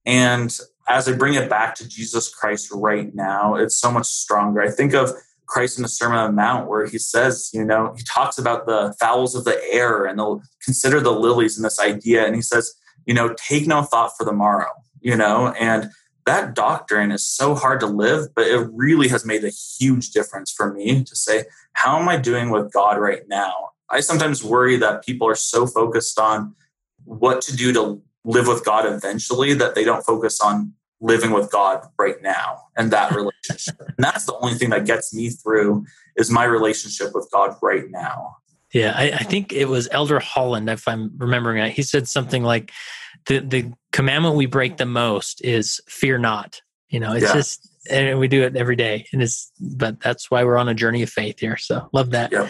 [0.06, 0.56] And
[0.89, 4.61] as I bring it back to Jesus Christ right now, it's so much stronger.
[4.61, 5.11] I think of
[5.47, 8.66] Christ in the Sermon on the Mount, where he says, you know, he talks about
[8.66, 12.24] the fowls of the air and they'll consider the lilies and this idea.
[12.26, 12.74] And he says,
[13.07, 14.70] you know, take no thought for the morrow,
[15.01, 15.91] you know, and
[16.26, 20.51] that doctrine is so hard to live, but it really has made a huge difference
[20.51, 23.70] for me to say, how am I doing with God right now?
[23.91, 26.55] I sometimes worry that people are so focused on
[27.05, 31.51] what to do to live with God eventually that they don't focus on living with
[31.51, 33.77] God right now and that relationship.
[33.79, 35.85] and that's the only thing that gets me through
[36.16, 38.37] is my relationship with God right now.
[38.72, 41.70] Yeah, I, I think it was Elder Holland, if I'm remembering it.
[41.70, 42.72] He said something like,
[43.27, 47.35] "the the commandment we break the most is fear not." You know, it's yeah.
[47.35, 50.75] just, and we do it every day, and it's, but that's why we're on a
[50.75, 51.57] journey of faith here.
[51.57, 52.33] So love that.
[52.33, 52.49] Yeah.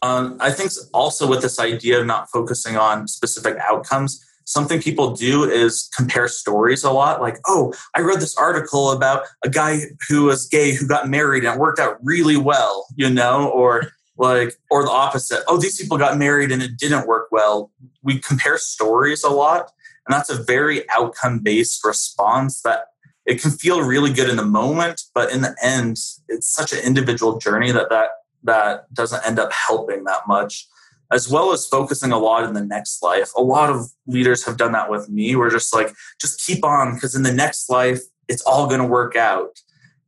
[0.00, 5.14] Um, I think also with this idea of not focusing on specific outcomes, something people
[5.14, 9.80] do is compare stories a lot like oh i read this article about a guy
[10.08, 13.92] who was gay who got married and it worked out really well you know or
[14.16, 17.70] like or the opposite oh these people got married and it didn't work well.
[18.02, 19.70] We compare stories a lot
[20.06, 22.86] and that's a very outcome based response that
[23.26, 26.80] it can feel really good in the moment but in the end it's such an
[26.80, 28.08] individual journey that that
[28.42, 30.66] that doesn't end up helping that much
[31.10, 33.30] as well as focusing a lot in the next life.
[33.36, 35.36] A lot of leaders have done that with me.
[35.36, 38.86] We're just like, just keep on because in the next life, it's all going to
[38.86, 39.60] work out.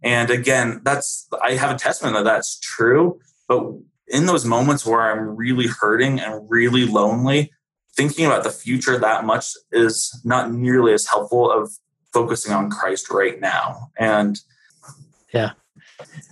[0.02, 3.18] And again, that's, I have a testament that that's true.
[3.48, 3.72] But
[4.08, 7.52] in those moments where I'm really hurting and really lonely,
[7.96, 11.70] thinking about the future that much is not nearly as helpful of
[12.12, 13.90] focusing on Christ right now.
[13.98, 14.38] And
[15.32, 15.52] yeah.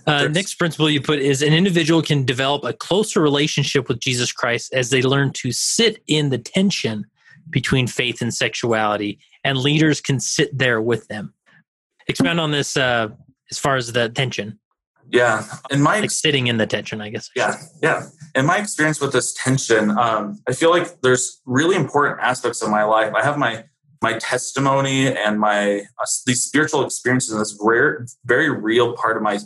[0.07, 4.31] Uh, next principle you put is an individual can develop a closer relationship with Jesus
[4.31, 7.05] Christ as they learn to sit in the tension
[7.49, 11.33] between faith and sexuality, and leaders can sit there with them.
[12.07, 13.09] Expand on this uh,
[13.51, 14.59] as far as the tension.
[15.11, 17.29] Yeah, in my like sitting in the tension, I guess.
[17.35, 18.07] Yeah, yeah.
[18.35, 22.69] In my experience with this tension, um, I feel like there's really important aspects of
[22.69, 23.13] my life.
[23.15, 23.63] I have my
[24.01, 29.23] my testimony and my uh, these spiritual experiences in this rare, very real part of
[29.23, 29.39] my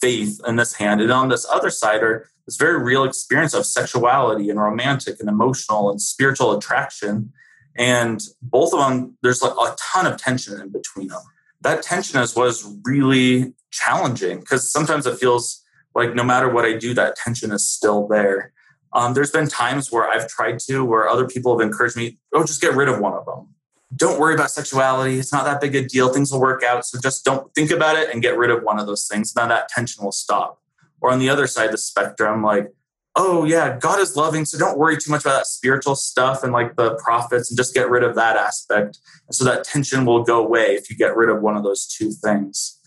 [0.00, 3.66] faith in this hand, and on this other side are this very real experience of
[3.66, 7.32] sexuality and romantic and emotional and spiritual attraction.
[7.76, 11.22] And both of them, there's like a ton of tension in between them
[11.62, 15.62] that tension is was really challenging because sometimes it feels
[15.94, 18.52] like no matter what I do, that tension is still there.
[18.92, 22.44] Um, there's been times where I've tried to, where other people have encouraged me, oh,
[22.44, 23.48] just get rid of one of them.
[23.96, 25.18] Don't worry about sexuality.
[25.18, 26.12] It's not that big a deal.
[26.12, 26.84] Things will work out.
[26.84, 29.34] So just don't think about it and get rid of one of those things.
[29.34, 30.60] Now that tension will stop.
[31.00, 32.72] Or on the other side of the spectrum, like,
[33.16, 36.52] oh yeah, God is loving, so don't worry too much about that spiritual stuff and
[36.52, 38.98] like the prophets and just get rid of that aspect.
[39.26, 41.86] And so that tension will go away if you get rid of one of those
[41.86, 42.78] two things.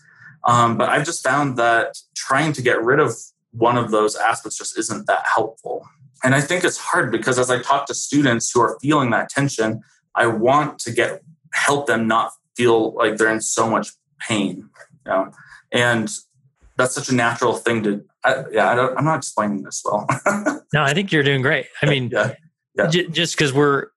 [0.46, 3.14] Um, but I've just found that trying to get rid of
[3.52, 5.86] one of those aspects just isn't that helpful.
[6.22, 9.28] And I think it's hard because as I talk to students who are feeling that
[9.28, 9.82] tension,
[10.14, 13.88] I want to get help them not feel like they're in so much
[14.20, 14.68] pain.
[15.06, 15.30] You know?
[15.72, 16.10] And
[16.76, 20.06] that's such a natural thing to I, yeah I don't, i'm not explaining this well
[20.72, 22.34] no i think you're doing great i mean yeah,
[22.74, 22.86] yeah.
[22.88, 23.88] J- just because we're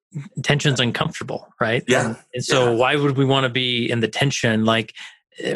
[0.44, 2.78] tension's uncomfortable right yeah and, and so yeah.
[2.78, 4.94] why would we want to be in the tension like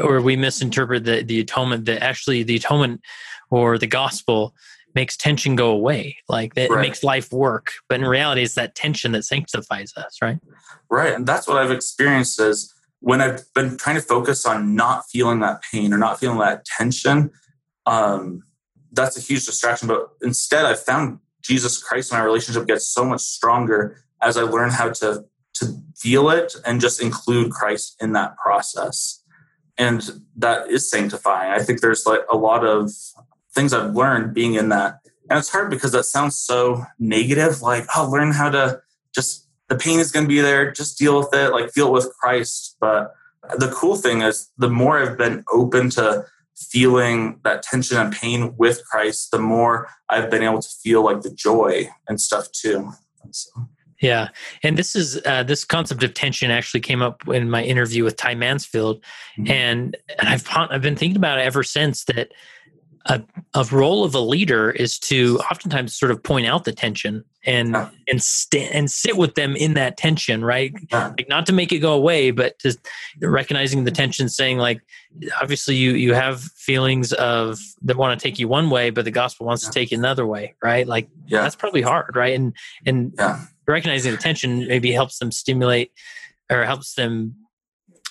[0.02, 3.02] or we misinterpret the, the atonement that actually the atonement
[3.50, 4.54] or the gospel
[4.96, 6.18] makes tension go away.
[6.28, 6.82] Like it Right.
[6.82, 7.74] makes life work.
[7.90, 10.40] But in reality it's that tension that sanctifies us right?
[10.90, 11.14] Right.
[11.14, 15.40] And that's what i've experienced is when i've been trying to focus on not feeling
[15.40, 17.32] that pain or not feeling that tension
[17.86, 18.44] um,
[18.94, 19.88] that's a huge distraction.
[19.88, 24.42] But instead i've found jesus christ and my relationship gets so much stronger as i
[24.44, 25.66] learn how to to
[25.98, 29.24] feel it and just include christ in that process.
[29.78, 30.02] And
[30.38, 31.52] that is sanctifying.
[31.52, 32.92] I think there's like a lot of
[33.54, 35.00] things i've learned being in that.
[35.30, 38.82] And it's hard because that sounds so negative like oh learn how to
[39.16, 41.94] just the pain is going to be there just deal with it like feel it
[41.94, 42.76] with christ.
[42.80, 43.14] But
[43.58, 46.26] the cool thing is the more i've been open to
[46.56, 51.22] feeling that tension and pain with christ the more i've been able to feel like
[51.22, 52.92] the joy and stuff too.
[53.32, 53.50] So,
[54.02, 54.30] Yeah,
[54.64, 58.18] and this is uh, this concept of tension actually came up in my interview with
[58.18, 59.04] Ty Mansfield,
[59.38, 59.50] Mhm.
[59.50, 62.32] and and I've I've been thinking about it ever since that
[63.06, 63.22] a
[63.56, 67.70] a role of a leader is to oftentimes sort of point out the tension and
[67.72, 67.90] Yeah.
[68.10, 70.72] and st- and sit with them in that tension, right?
[70.92, 72.78] yeah, Like not to make it go away, but to
[73.22, 74.82] recognizing the tension, saying like,
[75.42, 79.12] obviously you you have feelings of that want to take you one way, but the
[79.12, 79.70] gospel wants Yeah.
[79.70, 80.86] to take you another way, right?
[80.88, 82.36] Like yeah that's probably hard, right?
[82.36, 82.54] And
[82.86, 83.20] and
[83.68, 85.92] recognizing the tension maybe helps them stimulate
[86.52, 87.36] or helps them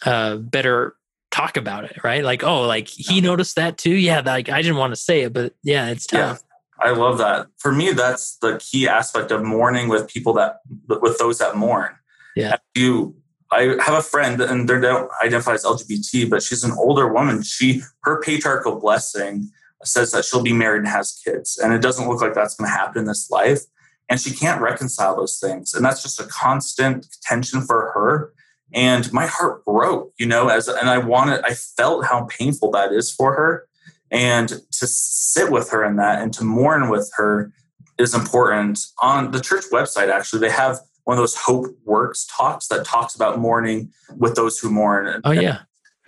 [0.04, 0.94] uh, better
[1.30, 2.24] talk about it, right?
[2.24, 3.94] Like, oh, like he noticed that too.
[3.94, 6.20] Yeah, like I didn't want to say it, but yeah, it's Yeah.
[6.20, 6.42] tough.
[6.82, 7.48] I love that.
[7.58, 11.94] For me, that's the key aspect of mourning with people that with those that mourn.
[12.34, 12.56] Yeah.
[12.74, 13.16] You
[13.52, 17.42] I have a friend and they don't identify as LGBT, but she's an older woman.
[17.42, 19.50] She her patriarchal blessing
[19.84, 21.58] says that she'll be married and has kids.
[21.58, 23.60] And it doesn't look like that's gonna happen in this life.
[24.08, 25.74] And she can't reconcile those things.
[25.74, 28.32] And that's just a constant tension for her.
[28.72, 32.92] And my heart broke, you know, as and I wanted, I felt how painful that
[32.92, 33.66] is for her.
[34.10, 37.52] And to sit with her in that and to mourn with her
[37.98, 38.80] is important.
[39.02, 43.14] On the church website actually they have one of those hope works talks that talks
[43.14, 45.20] about mourning with those who mourn.
[45.24, 45.60] Oh yeah,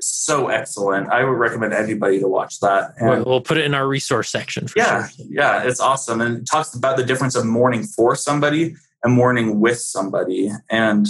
[0.03, 1.09] so excellent.
[1.11, 2.95] I would recommend anybody to watch that.
[2.99, 5.27] And- we'll, put it in our resource section for yeah sure.
[5.29, 6.21] yeah it's awesome.
[6.21, 10.51] And it talks about the difference of mourning for somebody and mourning with somebody.
[10.71, 11.07] And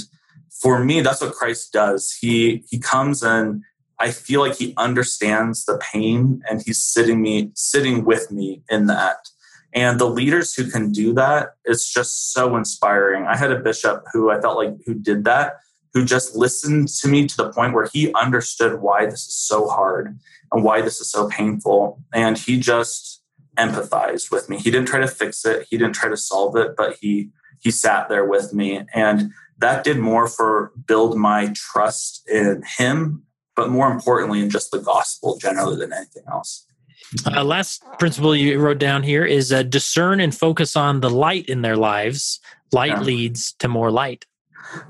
[0.62, 2.16] for me that's what christ does.
[2.20, 3.62] He he comes and
[3.98, 8.86] i feel like he understands the pain and he's sitting me sitting with me in
[8.86, 9.16] that.
[9.74, 13.26] And the leaders who can do that it's just so inspiring.
[13.26, 15.56] I had a bishop who i felt like who did that
[15.94, 19.68] who just listened to me to the point where he understood why this is so
[19.68, 20.18] hard
[20.50, 22.02] and why this is so painful.
[22.14, 23.22] And he just
[23.58, 24.56] empathized with me.
[24.56, 25.66] He didn't try to fix it.
[25.68, 28.80] He didn't try to solve it but he he sat there with me.
[28.92, 29.32] And
[29.62, 33.22] that did more for build my trust in him
[33.56, 36.66] but more importantly in just the gospel generally than anything else
[37.26, 41.44] Uh, last principle you wrote down here is uh, discern and focus on the light
[41.54, 42.40] in their lives.
[42.72, 43.00] Light Yeah.
[43.10, 44.24] leads to more light.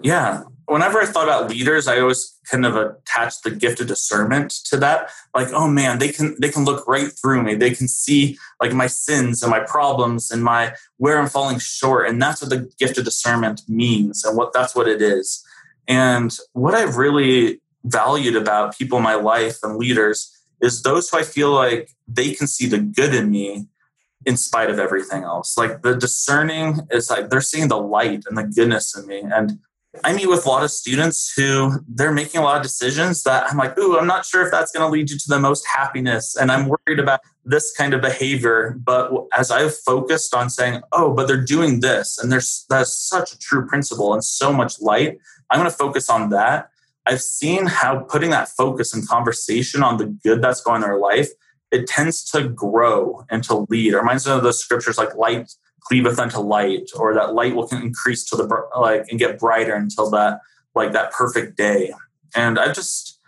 [0.03, 4.51] yeah whenever I thought about leaders, I always kind of attached the gift of discernment
[4.67, 5.11] to that.
[5.35, 7.55] Like, oh man, they can they can look right through me.
[7.55, 12.09] They can see like my sins and my problems and my where I'm falling short.
[12.09, 15.45] And that's what the gift of discernment means and what that's what it is.
[15.89, 21.19] And what I've really valued about people in my life and leaders is those who
[21.19, 23.67] I feel like they can see the good in me
[24.25, 25.59] in spite of everything else.
[25.59, 29.21] Like the discerning is like they're seeing the light and the goodness in me.
[29.21, 29.59] And
[30.05, 33.51] I meet with a lot of students who they're making a lot of decisions that
[33.51, 35.67] I'm like, ooh, I'm not sure if that's going to lead you to the most
[35.67, 36.35] happiness.
[36.35, 38.75] And I'm worried about this kind of behavior.
[38.83, 43.35] But as I've focused on saying, oh, but they're doing this, and there's that's such
[43.35, 45.19] a true principle and so much light,
[45.51, 46.71] I'm going to focus on that.
[47.05, 50.99] I've seen how putting that focus and conversation on the good that's going in their
[50.99, 51.29] life,
[51.71, 53.93] it tends to grow and to lead.
[53.93, 55.53] It reminds me of the scriptures like light
[55.87, 60.11] cleaveth unto light, or that light will increase to the like and get brighter until
[60.11, 60.41] that
[60.75, 61.93] like that perfect day.
[62.35, 63.21] And I just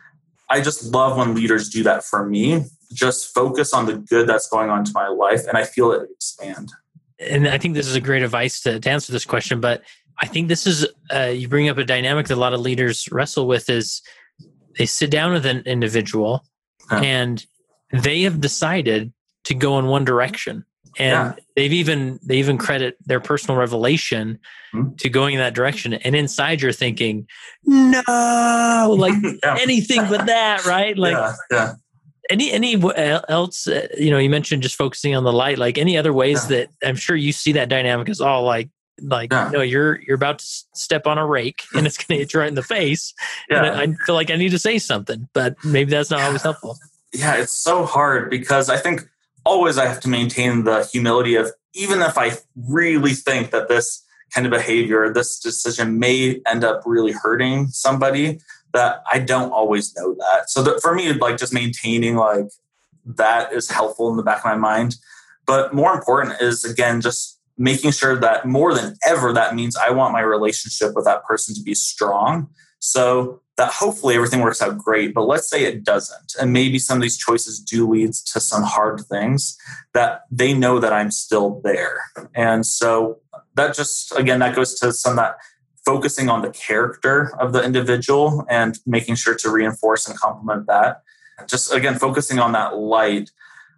[0.49, 2.65] I just love when leaders do that for me.
[2.93, 6.09] Just focus on the good that's going on to my life, and I feel it
[6.11, 6.73] expand.
[7.19, 9.61] And I think this is a great advice to, to answer this question.
[9.61, 9.83] But
[10.21, 13.09] I think this is uh, you bring up a dynamic that a lot of leaders
[13.11, 14.03] wrestle with is
[14.79, 16.45] they sit down with an individual
[16.89, 17.01] huh.
[17.03, 17.47] and
[17.93, 19.13] they have decided
[19.45, 20.65] to go in one direction
[20.99, 21.45] and yeah.
[21.57, 24.39] they've even they even credit their personal revelation
[24.75, 24.95] mm-hmm.
[24.97, 27.27] to going in that direction and inside you're thinking
[27.65, 29.57] no like yeah.
[29.61, 31.73] anything but that right like yeah, yeah.
[32.31, 35.97] any any else uh, you know you mentioned just focusing on the light like any
[35.97, 38.69] other ways that i'm sure you see that dynamic as all like
[39.01, 39.51] like yeah.
[39.53, 42.49] no you're you're about to step on a rake and it's gonna hit you right
[42.49, 43.13] in the face
[43.51, 43.65] yeah.
[43.65, 46.43] and I, I feel like i need to say something but maybe that's not always
[46.43, 46.79] helpful
[47.13, 49.09] yeah it's so hard because i think
[49.45, 54.05] always I have to maintain the humility of even if I really think that this
[54.33, 58.41] kind of behavior, this decision may end up really hurting somebody,
[58.73, 60.51] that I don't always know that.
[60.51, 62.47] So that for me, like just maintaining like
[63.05, 64.97] that is helpful in the back of my mind.
[65.47, 69.91] But more important is again just making sure that more than ever that means I
[69.91, 72.49] want my relationship with that person to be strong.
[72.81, 75.15] So that hopefully everything works out great.
[75.15, 76.35] But let's say it doesn't.
[76.41, 79.57] And maybe some of these choices do lead to some hard things
[79.93, 82.01] that they know that I'm still there.
[82.35, 83.21] And so
[83.55, 85.37] that just, again, that goes to some that
[85.85, 91.03] focusing on the character of the individual and making sure to reinforce and complement that.
[91.47, 93.31] Just again, focusing on that light.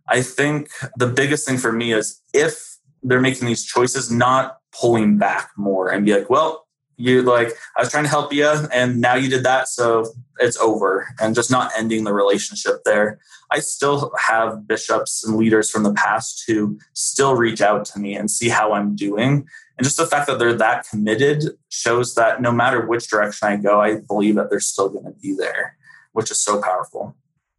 [0.09, 5.19] I think the biggest thing for me is if they're making these choices, not pulling
[5.19, 6.66] back more and be like, well,
[6.97, 10.07] you like i was trying to help you and now you did that so
[10.39, 11.09] it's over.
[11.21, 13.19] And just not ending the relationship there.
[13.51, 18.17] I still have bishops and leaders from the past who still reach out to me
[18.17, 19.47] and see how i'm doing.
[19.79, 23.57] And just the fact that they're that committed shows that no matter which direction i
[23.57, 25.77] go i believe that they're still going to be there
[26.13, 27.15] which is so powerful.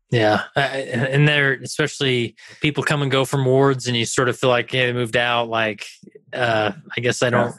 [0.09, 4.49] Yeah, and there, especially people come and go from wards, and you sort of feel
[4.49, 5.49] like, hey, they moved out.
[5.49, 5.85] Like,
[6.31, 7.53] uh, I guess I don't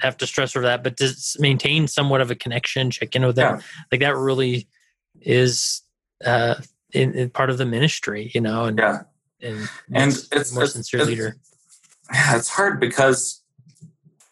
[0.00, 3.36] have to stress over that, but to maintain somewhat of a connection, check in with
[3.36, 3.62] them, yeah.
[3.90, 4.68] like that really
[5.20, 5.82] is
[6.24, 6.54] uh,
[6.92, 8.64] in, in, part of the ministry, you know.
[8.64, 9.02] And yeah,
[9.42, 11.36] and, and it's more it's, sincere it's, leader.
[12.12, 13.42] Yeah, it's hard because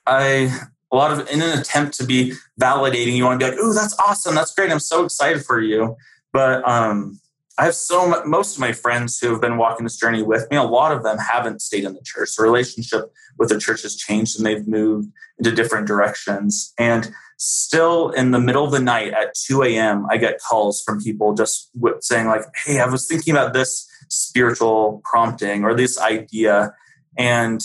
[0.07, 0.59] I
[0.91, 3.73] a lot of in an attempt to be validating, you want to be like, "Oh,
[3.73, 5.97] that's awesome, that's great, I'm so excited for you,"
[6.33, 7.21] but um,
[7.59, 10.49] I have so much, most of my friends who have been walking this journey with
[10.49, 12.37] me, a lot of them haven't stayed in the church.
[12.37, 16.73] The relationship with the church has changed and they've moved into different directions.
[16.79, 21.03] And still in the middle of the night at 2 a.m., I get calls from
[21.03, 26.73] people just saying, like, hey, I was thinking about this spiritual prompting or this idea.
[27.17, 27.61] And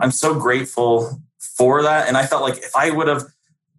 [0.00, 2.08] I'm so grateful for that.
[2.08, 3.24] And I felt like if I would have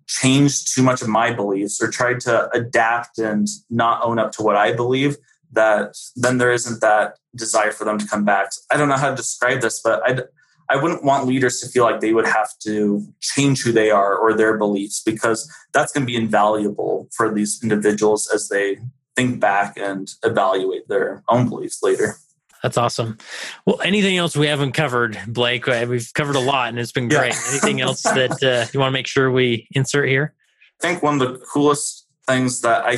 [0.08, 4.44] changed too much of my beliefs or tried to adapt and not own up to
[4.44, 5.18] what I believe,
[5.56, 8.50] that then there isn't that desire for them to come back.
[8.72, 10.24] I don't know how to describe this, but I
[10.70, 14.18] I wouldn't want leaders to feel like they would have to change who they are
[14.18, 18.78] or their beliefs because that's going to be invaluable for these individuals as they
[19.16, 22.16] think back and evaluate their own beliefs later.
[22.64, 23.20] That's awesome.
[23.68, 25.68] Well, anything else we haven't covered, Blake?
[25.68, 27.34] Uh, we've covered a lot and it's been great.
[27.34, 27.50] Yeah.
[27.50, 30.34] anything else that uh, you want to make sure we insert here?
[30.82, 32.98] I think one of the coolest things that I,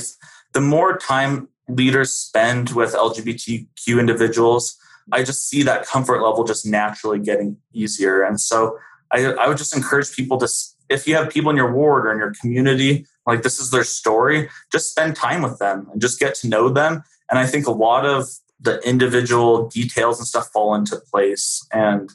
[0.54, 4.78] the more time leaders spend with LGBTQ individuals,
[5.12, 8.24] I just see that comfort level just naturally getting easier.
[8.24, 8.78] And so
[9.12, 10.48] I, I would just encourage people to,
[10.90, 13.84] if you have people in your ward or in your community, like this is their
[13.84, 17.04] story, just spend time with them and just get to know them.
[17.30, 18.28] And I think a lot of
[18.60, 21.66] the individual details and stuff fall into place.
[21.72, 22.10] And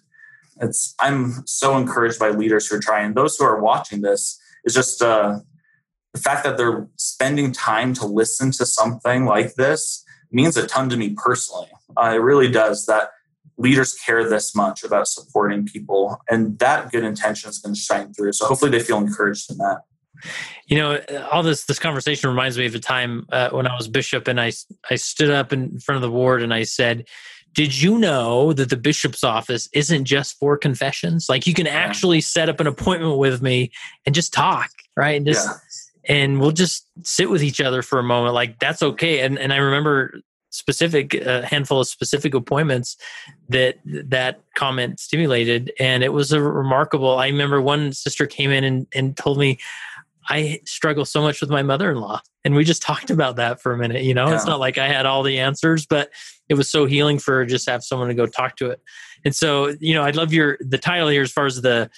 [0.61, 4.74] it's, I'm so encouraged by leaders who are trying, those who are watching this is
[4.74, 5.38] just, uh,
[6.13, 10.89] the fact that they're spending time to listen to something like this means a ton
[10.91, 11.69] to me personally.
[11.97, 13.11] Uh, it really does that
[13.59, 18.13] leaders care this much about supporting people and that good intention is going to shine
[18.13, 18.33] through.
[18.33, 19.83] So hopefully they feel encouraged in that.
[20.67, 21.01] You know,
[21.31, 24.41] all this this conversation reminds me of a time uh, when I was bishop and
[24.41, 24.53] I
[24.89, 27.09] I stood up in front of the ward and I said,
[27.55, 31.27] "Did you know that the bishop's office isn't just for confessions?
[31.29, 33.73] Like you can actually set up an appointment with me
[34.07, 35.17] and just talk, right?
[35.17, 35.55] And just yeah.
[36.09, 38.34] And we'll just sit with each other for a moment.
[38.34, 40.14] Like that's okay." And and I remember
[40.50, 42.96] specific a handful of specific appointments
[43.48, 48.62] that that comment stimulated and it was a remarkable i remember one sister came in
[48.62, 49.59] and, and told me
[50.28, 52.20] I struggle so much with my mother in law.
[52.44, 54.03] And we just talked about that for a minute.
[54.03, 54.34] You know, yeah.
[54.34, 56.11] it's not like I had all the answers, but
[56.48, 58.80] it was so healing for just have someone to go talk to it.
[59.24, 61.90] And so, you know, I love your the title here as far as the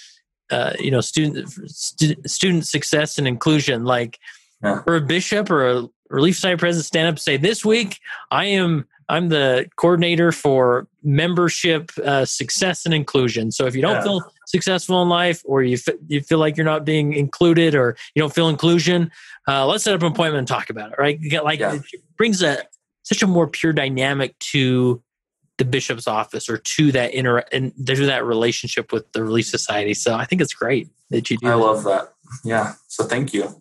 [0.51, 3.85] uh, you know student stu- student success and inclusion.
[3.85, 4.19] Like
[4.63, 4.83] yeah.
[4.83, 8.47] for a bishop or a relief society president stand up and say, "This week I
[8.47, 13.53] am I'm the coordinator for membership uh, success and inclusion.
[13.53, 14.03] So if you don't yeah.
[14.03, 17.97] feel successful in life, or you f- you feel like you're not being included, or
[18.15, 19.11] you don't feel inclusion,
[19.49, 20.99] uh, let's set up an appointment and talk about it.
[20.99, 21.19] Right?
[21.43, 21.75] Like yeah.
[21.75, 22.59] it brings a
[23.03, 25.03] such a more pure dynamic to
[25.59, 29.95] the bishop's office or to that inter and there's that relationship with the relief society.
[29.95, 31.47] So I think it's great that you do.
[31.47, 32.13] I love that.
[32.43, 32.75] Yeah.
[32.89, 33.61] So thank you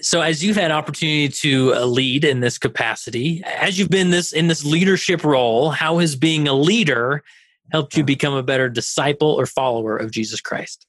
[0.00, 4.32] so as you've had opportunity to uh, lead in this capacity as you've been this
[4.32, 7.22] in this leadership role how has being a leader
[7.72, 10.86] helped you become a better disciple or follower of jesus christ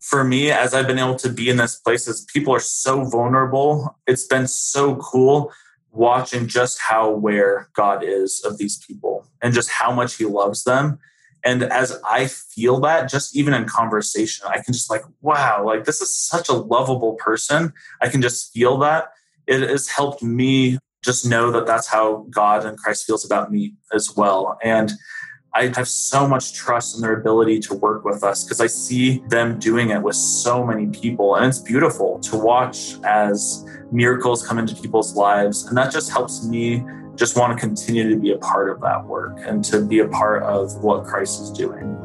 [0.00, 3.04] for me as i've been able to be in this place as people are so
[3.04, 5.52] vulnerable it's been so cool
[5.92, 10.64] watching just how aware god is of these people and just how much he loves
[10.64, 10.98] them
[11.44, 15.84] and as I feel that, just even in conversation, I can just like, wow, like
[15.84, 17.72] this is such a lovable person.
[18.02, 19.12] I can just feel that.
[19.46, 23.74] It has helped me just know that that's how God and Christ feels about me
[23.94, 24.58] as well.
[24.62, 24.92] And
[25.58, 29.24] I have so much trust in their ability to work with us because I see
[29.26, 31.34] them doing it with so many people.
[31.34, 35.66] And it's beautiful to watch as miracles come into people's lives.
[35.66, 36.84] And that just helps me
[37.16, 40.06] just want to continue to be a part of that work and to be a
[40.06, 41.96] part of what Christ is doing.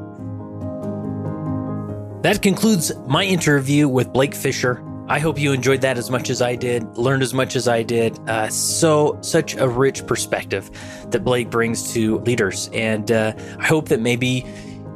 [2.23, 4.83] That concludes my interview with Blake Fisher.
[5.13, 7.83] I hope you enjoyed that as much as I did, learned as much as I
[7.83, 8.17] did.
[8.27, 10.71] Uh, so, such a rich perspective
[11.11, 12.67] that Blake brings to leaders.
[12.73, 14.43] And uh, I hope that maybe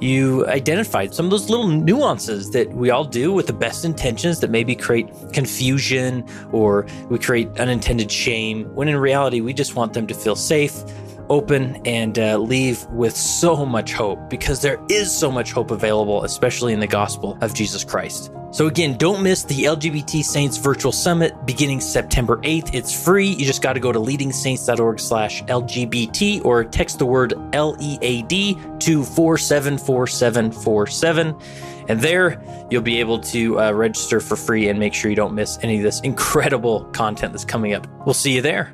[0.01, 4.39] you identified some of those little nuances that we all do with the best intentions
[4.39, 9.93] that maybe create confusion or we create unintended shame, when in reality, we just want
[9.93, 10.83] them to feel safe,
[11.29, 16.23] open, and uh, leave with so much hope because there is so much hope available,
[16.23, 18.31] especially in the gospel of Jesus Christ.
[18.51, 22.73] So again, don't miss the LGBT Saints Virtual Summit beginning September 8th.
[22.73, 23.27] It's free.
[23.27, 29.03] You just got to go to leadingsaints.org slash LGBT or text the word L-E-A-D to
[29.03, 31.35] 474747.
[31.89, 35.35] And there you'll be able to uh, register for free and make sure you don't
[35.35, 37.87] miss any of this incredible content that's coming up.
[38.05, 38.73] We'll see you there.